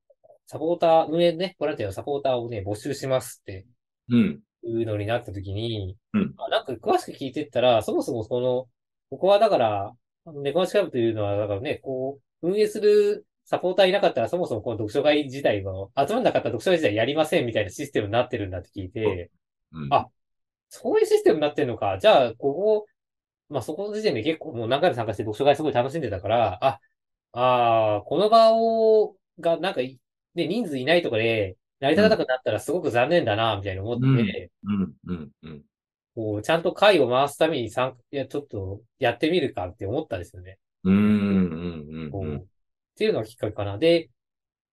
[0.46, 3.66] サポーター、運営ね、ボランティアのサポーターをね、募集しますって
[4.08, 4.40] うん。
[4.64, 8.66] いうのになった時に、うんあなんか詳しく聞いてったら、そもそもその、
[9.10, 9.92] ここはだから、
[10.26, 19.30] 猫町クラブというのは、だからね、こう、運営するサポーターいなかったら、そもそもこの読書会自体は、集まんなかったら読書会自体やりませんみたいなシステムになってるんだって聞いて、
[19.72, 20.08] うんあ
[20.70, 21.98] そういうシステムになってんのか。
[21.98, 22.86] じゃあ、ここ、
[23.48, 26.80] まあ、そこの時点で結構もう何回も参加して読書会すごい楽しんでたから、あ、
[27.32, 29.98] ああ、この場を、が、なんかい、
[30.34, 35.62] ね、人数いないとかで、成り立たなくなったらすごく残念だな、みたいな思って、うんうんうん。
[36.14, 40.58] こう、ちゃんと会を回すために参加、いや、ちょっとやってみるかって思ったんですよね。
[40.84, 42.36] うんうんうん。
[42.38, 42.44] っ
[42.96, 43.78] ていうのがきっかけかな。
[43.78, 44.10] で、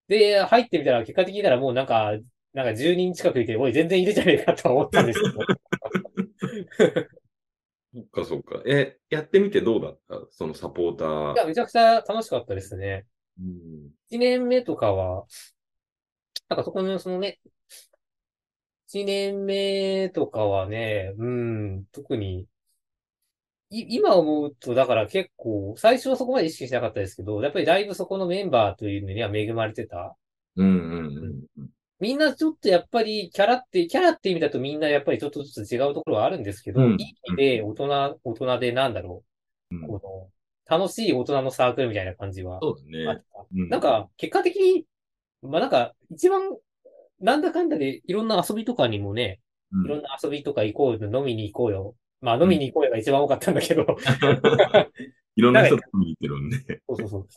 [0.08, 2.12] で、入ってみたら、結果的にならもうなんか、
[2.52, 5.38] なんか10人近くいて、おい、全然いるじゃねえかとは思ったんですけど。
[7.96, 8.62] そっかそっか。
[8.66, 10.26] え、やってみてどうだった？
[10.30, 11.36] そのサポーターい。
[11.38, 13.06] や、めちゃくちゃ楽しかったですね。
[13.40, 15.24] うん1年目とかは、
[16.48, 17.40] なんかそこの、そのね、
[18.88, 22.46] 1年目とかはね、うん、特に、
[23.70, 30.16] い今思うと、だから結構、最初はそこまで意識しなかったですけど、やっぱりだいぶそこのメンバーというのには恵まれてた。
[30.56, 30.70] うんう
[31.02, 31.68] んうん。
[31.98, 39.24] みんなちょっとやっぱりキャラって、キャラって意味だとみんなやっぱりちょっとずつ違うところはあるんですけど、うんいい意味で大人、大人でなんだろ
[39.70, 40.30] う、うんこ
[40.68, 43.16] の、楽しい大人のサークルみたいな感じはそうだねあっ。
[43.16, 43.24] た。
[43.54, 44.84] うんなんか、結果的に、
[45.42, 46.42] まあなんか、一番、
[47.20, 49.40] なんだかんだでいろんな遊びとかにもね、
[49.72, 51.94] うんいろんな遊びとか行こうよ、飲みに行こうよ。
[52.20, 53.84] まあ飲みに行こうよが一番多かったんだけど、
[55.36, 56.82] いろんな人と見に行ってるんで。
[56.88, 57.28] そうそうそう。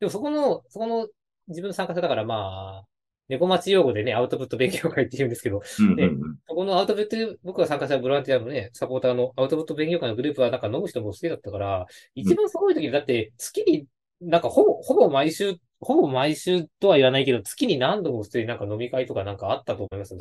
[0.00, 1.08] でもそこの、そこの
[1.48, 2.91] 自分参加者だからまあ、
[3.28, 13.86] 猫町用語でね、アウトプット勉強会って言うんですけど、うんねうんそこのアウトプット、僕が参加したボランティアのね、サポーターのアウトプット勉強会のグループはなんか飲む人も好きだったから、一番すごい時だって月に、
[14.20, 20.16] なんかほぼ、ほぼ毎週、ほぼ毎週とは言わないけど、月に何度も普通になんか飲み会とかなんかあったと思います。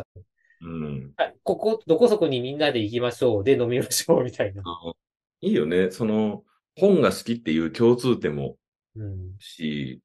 [0.61, 1.13] うん。
[1.17, 3.43] はい、ここ、どこそこにみんなで行きましょう。
[3.43, 4.23] で飲みましょう。
[4.23, 4.63] みたいな。
[5.41, 5.91] いいよね。
[5.91, 6.43] その、
[6.79, 8.57] 本が好きっていう共通点も
[8.95, 9.35] うん。
[9.39, 10.01] し、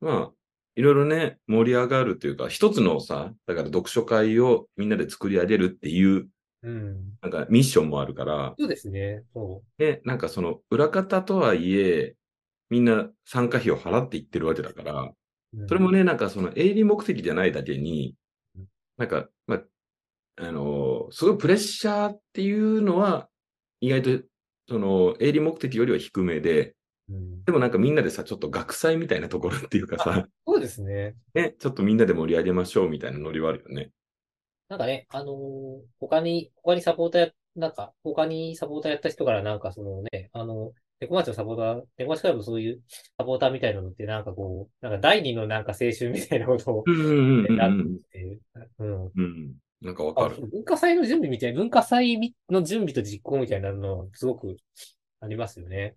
[0.00, 0.32] まあ、
[0.76, 6.28] いろいろね、盛り上がるというか、一つのさ、だから読書会をみんなで作り上げるっていう、
[6.62, 7.12] うん。
[7.20, 9.22] なんかミッションもあるから、そうですね。
[9.32, 12.14] そで、なんかその裏方とはいえ、
[12.70, 15.14] みんな参加費を払っていってるわけだから、う。
[15.56, 18.16] うんそれもね、なんかその営利目的じゃないだけに
[18.56, 18.64] うん、
[18.96, 19.62] なんか、まあ、
[20.36, 23.28] あのすごいプレッシャーっていうのは、
[23.80, 24.24] 意外と、
[24.68, 26.74] その、営利目的よりは低めで、
[27.10, 31.14] うんでもなんかみんなでさ、ちょっと学祭みたいなところっていうかさ、そうですね。
[31.34, 33.90] ね、ちょっとみんなで盛り上げましょうみたいなノリはあるよね。
[34.68, 42.82] なんかね、あのー他に、他にサポーターや、なんか、他にサポーターやった人からなんかそのね、あの、猫町のサポーター、猫町クラブのそういう
[43.18, 47.98] サポーターみたいなのってなんかこう、なんか第二のなんか青春みたいなことをうんうんううん。
[48.10, 48.38] て、
[48.78, 49.04] うん。
[49.04, 49.54] うん。
[49.82, 50.48] なんかわあかる。
[50.48, 54.56] 文化祭の準備みたいな、文化祭みの準備と実行みたいなの、すごく
[55.20, 55.96] ありますよね。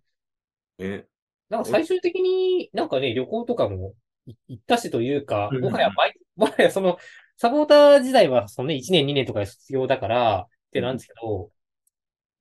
[0.78, 1.06] ね。
[1.50, 3.94] なんか最終的になんかね、旅行とかも
[4.26, 6.98] い行ったしというか、うんもはや毎、 もはやその、
[7.38, 11.52] サポーター時代はそのね、1年2年とかで卒業だから、ってなんですけど、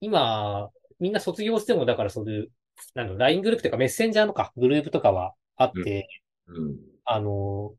[0.00, 2.50] 今、みんな卒業しても、だからそういう、
[2.94, 6.08] なんだ、LINE グループとかメッセンジャーのか、グループとかはあって、
[6.46, 6.76] うん。
[7.04, 7.74] あの、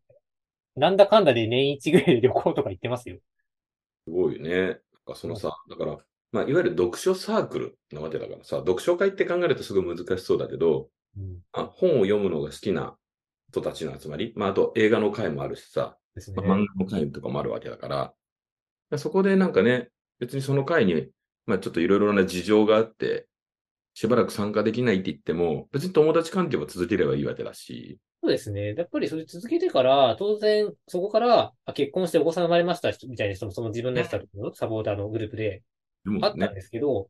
[0.75, 3.17] なんだかんだで年一ぐらいで旅行とか行ってますよ。
[4.05, 4.67] すごいよね。
[4.67, 5.97] なんかそのさ、だから、
[6.31, 11.39] まあ、いわゆる読書サークルなわけだからさ、読書会って考えるとすごい難しそうだけど、うん。
[11.53, 12.95] あ本を読むのが好きな
[13.49, 16.45] 人たちの集まり、まあ、あと映画の会もあるしさ、ねまあ、。
[16.57, 18.13] 漫画の会とかもあるわけだか
[18.91, 21.07] ら、そこでなんかね、別にその会に、
[21.45, 23.27] まあ、ちょっといろいろな事情があって、
[23.93, 28.73] しばらく参加できないって言っても、別に友達関係は続ければいいわけだし、そうですね。
[28.73, 35.61] やっぱりそれ続けてから、当然、そこから、あ結婚してお子さん生まれました人みたいな人も、その自分のやってたサポーターのグループで
[36.11, 37.09] ねあったん、ですけど、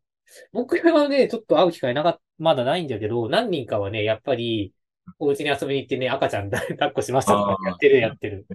[0.51, 4.73] 僕はね、ちょっと会う機会なかっまだないんだけど、何人かはね、やっぱり、
[5.19, 8.45] お家に遊びに行ってね、赤ちゃんだ 抱っこしましたとかやってる、やってる。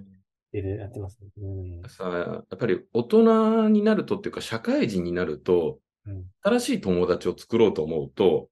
[0.52, 1.18] やってます。
[1.38, 1.82] うん。
[1.88, 6.24] さ、やっぱり大人になるとっていうか、社会人になると、うん。
[6.42, 8.50] 新しい友達を作ろうと思うと、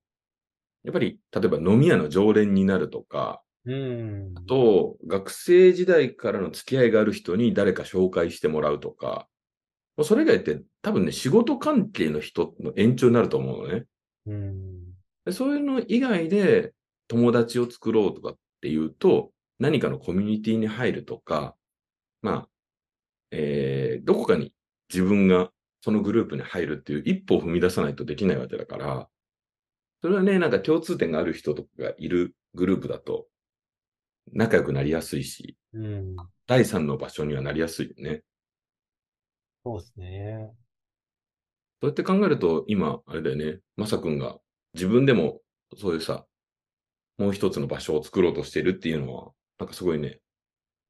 [0.82, 4.34] やっぱり、例えば飲み屋の常連になるとか、うん。
[4.46, 9.28] と、学生時代からの付き合いがある人に誰か紹介してもらうとか、
[9.96, 13.84] もうそれ以外って多分ね、仕事関係の人の延長になると思うのね。
[14.26, 14.92] うん。
[15.24, 16.72] でそういうの以外で
[17.08, 21.54] 友達を作ろうとかっていうと、何かのコミュニティに入るとか、
[22.22, 22.48] まあ、
[23.30, 24.52] えー、どこかに
[24.92, 25.50] 自分が
[25.82, 29.08] そのグループに入るっていう一歩を踏み出さないとできないわけだから、
[30.02, 33.26] それはね、なんか共通点がある人とかがいるグループだと
[34.32, 36.16] 仲良くなりやすいし、うん。
[36.46, 38.22] 第三の場所にはなりやすいよね。
[39.64, 40.50] そうですね。
[41.82, 44.38] そうやって考えると、今、あれだよね、まさくんが
[44.74, 45.40] 自分でも
[45.76, 46.26] そういうさ、
[47.18, 50.20] もう一つの場所を作ろうとしてるっていうのは、なんかすごいね、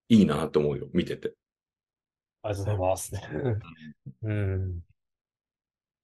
[0.09, 1.35] いいなと思うよ、見てて。
[2.43, 3.13] ありがとうございます。
[4.23, 4.81] うん。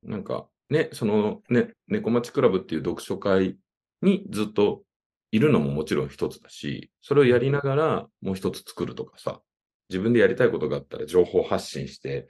[0.03, 3.57] なんか、ね、そのね、猫町クラブっていう読書会
[4.03, 4.83] にずっと
[5.31, 9.41] いるのももちろん一つだし、それをやりながらもう一つ作るとかさ、
[9.89, 12.29] 自分でやりたいことがあったら情報発信して、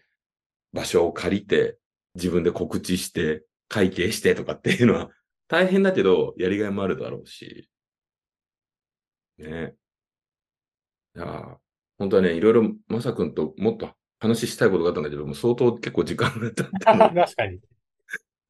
[0.73, 1.79] 場所を借りて、
[2.14, 5.11] 自分で告知して、会計してとかっていうのは
[5.49, 7.69] 大変だけど、やりがいもあるだろうし。
[9.39, 9.75] ね。
[11.14, 11.57] いやー
[11.99, 17.61] 本当はね、いろいろまさくんともっと話したいことがあったんだけども、相当結構時間が経ったの 確かに。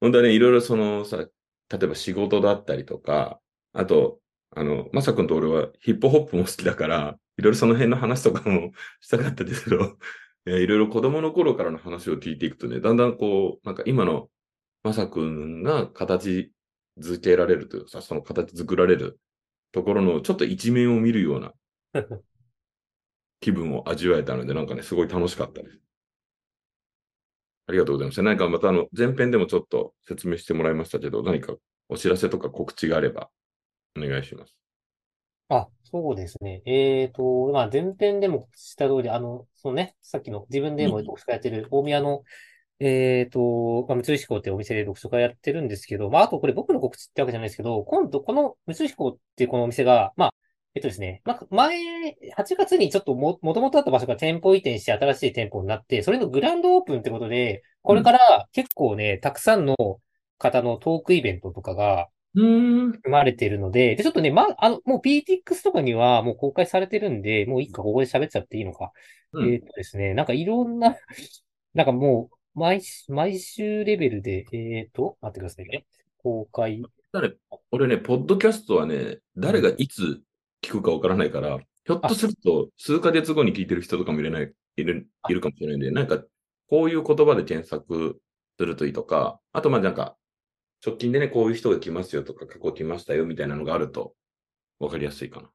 [0.01, 3.41] 本当はね、いろいろそのさ、例えば仕事だったりとか、
[3.73, 9.99] あと、あの、まさくんと俺はヒップホップも好きだから、いろいろその辺の話とかもしたかったですけど、
[10.47, 14.31] いやいろいろ子供の頃からの話を聞いていくとね、だんだんこう、なんか今の
[14.85, 16.53] まさくんが形
[16.99, 19.19] づけられるというかさ、その形作られる
[19.73, 21.53] ところのちょっと一面を見るような
[23.41, 25.81] 気分を味わえたので、なんかね、すごい楽しかったです。
[27.67, 28.23] ありがとうございます。
[28.23, 31.57] 何かまたあの、前編でもちょっと説明してもらいましたけど、何か
[31.89, 33.31] お知らせとか告知があれば、
[33.97, 34.66] お願いします。
[35.49, 36.63] あ、そうですね。
[36.67, 42.25] えっと、まあ、前編でもした通り、あの、そのね、さっきの自分でも読書会やってる大宮の、
[42.81, 50.35] えっと、まあ、三菱港ってお店で読書会やってるんですけど、まあ、あとこれ僕の告知ってわけじゃないですけど、今度この三菱港っていうこのお店が、まあ、
[50.75, 59.77] えっとですね、まあ、前、8月にちょっとも、もともとあった場所が店舗移転して新しい店舗になって、それのグランドオープンってことで、これから結構ね、たくさんの
[60.39, 62.09] 方のトークイベントとかが。
[62.37, 68.93] 含まれているので、で、ちょっとね、ま、あの、もう PTX とかにはもう公開されてるんで、もういいか、ここで喋っちゃっていいのか。
[69.33, 70.97] うんえっとですね、なんかいろんな、
[71.75, 75.85] なんかもう、毎週、毎週レベルで、えっと、待ってくださいね。
[76.19, 76.83] 公開。
[77.13, 77.35] 誰
[77.71, 80.23] 俺ね、ポッドキャストはね、誰がいつ
[80.63, 86.23] 聞くかわからないから、ひょっとすると、数ヶ月後に聞いてる人とかもいれない、いる、いるかもしれないんで、なんか、
[86.69, 88.21] こういう言葉で検索
[88.59, 90.17] するといいとか、あと、まあなんか、
[90.87, 94.15] 直近でね、こういう人が来ますよとか、過去来ましたよみたいなのがあると、
[94.79, 95.51] わかりやすいかな。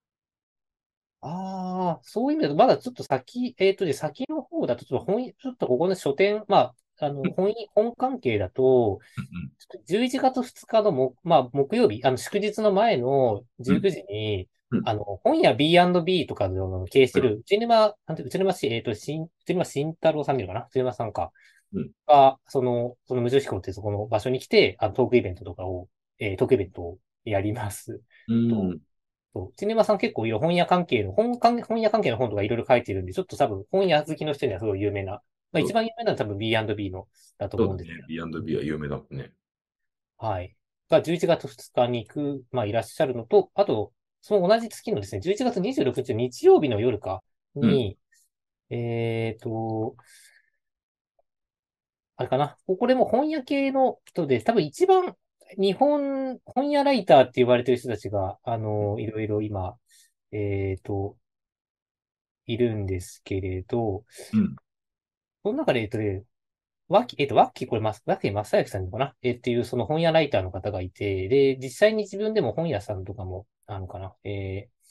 [1.22, 9.00] ああ、そういう意味だと、まだちょっと先、えっとね、先の方だと、ちょっと本、ちょっとここの書店、まあ、あの、本、本関係だと、
[9.88, 14.88] 11月2日のも、まあ、木曜日、あの、祝日の前の19時に、うん。
[14.88, 20.66] あの、本屋 B&B とかの経営してる、内沼、なんて、内沼市、えっと、新、内沼慎太郎さんいうのかな？
[20.68, 21.32] 内沼さんか。
[21.74, 25.88] うんが、その、その無印港っていうそこの場所に来て、あの、トークイベントとかを、
[26.20, 28.02] えートークイベントをやります。
[28.28, 28.82] うん。
[29.34, 29.50] そう。
[29.56, 35.22] 内沼さん結構いろ本屋関係の、本関、本屋関係の本とかいろいろ書いてるんで、ちょっと多分本屋好きの人にはすごい有名な。
[35.52, 37.08] まあ一番有名なのは多分 B&B の
[37.38, 38.08] だと思うんですけど。。
[38.08, 39.32] B&B は有名だもんね。
[40.18, 40.56] はい。
[40.90, 47.24] が11月2日に行く、まあいらっしゃるのと、あと、その同じ月のですね、11月26日日曜日の夜か
[47.56, 47.98] に、
[48.70, 49.96] えっと、
[52.22, 52.56] あれかな。
[52.68, 55.16] これも本屋系の人で、多分一番
[55.58, 59.76] 日本、本屋ライターって言われてる人たちが、あの、いろいろ今、
[60.32, 61.18] えっと、
[62.46, 64.56] いるんですけれど、うん。
[65.44, 66.24] その中で、えっとね、
[66.90, 69.16] わき、えっと、わっき、これ、ま、わっきまさやきさんのかな？
[69.24, 74.82] えっていう、その本屋ライターの方がいて、で、実際に自分でも本屋さんとかも、あのかな、えー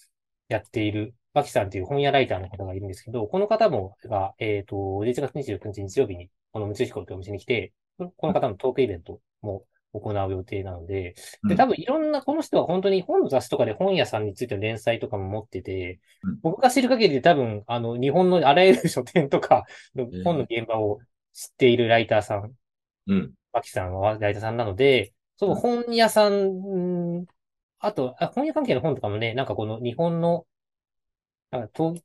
[0.49, 21.01] やっている、わきさんっていう本屋ライターの方がいるんですけど、この方も、が、えっと、11月29日日曜日に、この無知彦というお店に来て、この方のトークイベントも行う予定なので、で、うん多分いろんな、この人は本当に本の雑誌とかで本屋さんについての連載とかも持っててうん、僕が知る限りで多分、あの、日本のあらゆる書店とかのええ本の現場を
[21.32, 22.53] 知っているライターさん、
[23.07, 23.32] うん。
[23.53, 27.26] マキさんはライターさんなので、その本屋さん、うん
[27.80, 30.46] あと、あ本屋関係の本とかもね、なんかこの日本の、
[31.51, 31.96] なんかと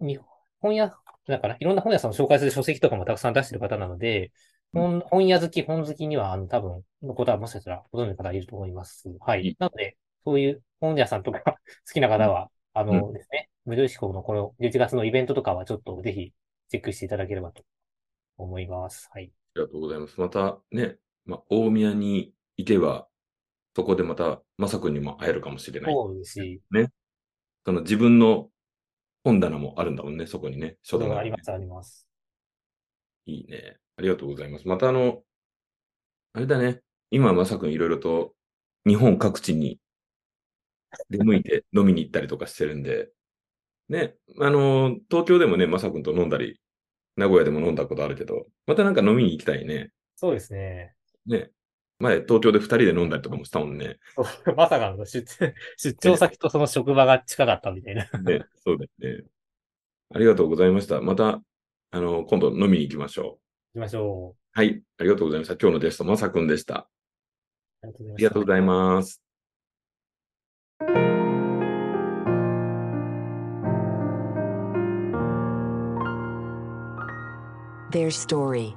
[0.00, 0.18] に
[0.60, 0.94] 本屋、
[1.28, 4.32] だからいろんな本屋さんを紹介する書籍とかもたくさん出してる方なので、
[4.72, 9.08] 本本屋好き、本好きには、あの、多分、のことはもしかしたらご存知の方いると思います。
[9.20, 9.56] はいい。
[9.58, 11.56] なので、そういう本屋さんとか 好
[11.92, 16.32] きな方は、あのですね、無料志向のこの11月のイベントとかはちょっとぜひ
[16.68, 17.62] チェックしていただければと
[18.36, 19.08] 思います。
[19.12, 19.32] はい。
[19.54, 20.20] ありがとうございます。
[20.20, 23.08] またね、まあ、大宮に行けば、
[23.74, 25.92] そこでまた、まさくんにも会えるかもしれない。
[25.92, 26.60] そうですし、
[27.64, 28.48] その自分の
[29.28, 30.78] 本棚もあるんだもんね、そこにね。
[30.82, 32.08] 書棚がねあります、あります。
[33.26, 33.76] いいね。
[33.96, 34.66] ありがとうございます。
[34.66, 35.22] またあの、
[36.32, 36.80] あれだね。
[37.10, 38.34] 今、まさくんいろいろと
[38.86, 39.80] 日本各地に
[41.10, 43.10] 出向いて飲みに行ったりとかしてるんで、
[43.90, 46.58] ね、あの、東京でもね、まさくんと飲んだり、
[47.16, 49.90] 名古屋でも飲んだことあるけど、またなんか飲みに行きたいね。
[50.16, 50.94] そうですね。
[51.26, 51.50] ね。
[52.00, 53.98] 前、東京で二人で飲んだりとかもしたもんね。
[54.56, 55.24] まさかの出
[55.76, 58.04] 出張先とその職場が近かったみたいな。
[58.20, 59.24] ね、そうだよね。
[60.14, 61.00] ありがとうございました。
[61.00, 61.42] また、
[61.90, 63.24] あの、今度飲みに行きましょう。
[63.24, 63.40] 行
[63.74, 64.40] きましょう。
[64.52, 64.82] はい。
[64.98, 65.54] ありがとうございました。
[65.54, 66.88] 今日のゲスト、まさくんでした。
[67.82, 69.22] ありがとうございまありがとうございます。
[77.90, 78.76] Their story.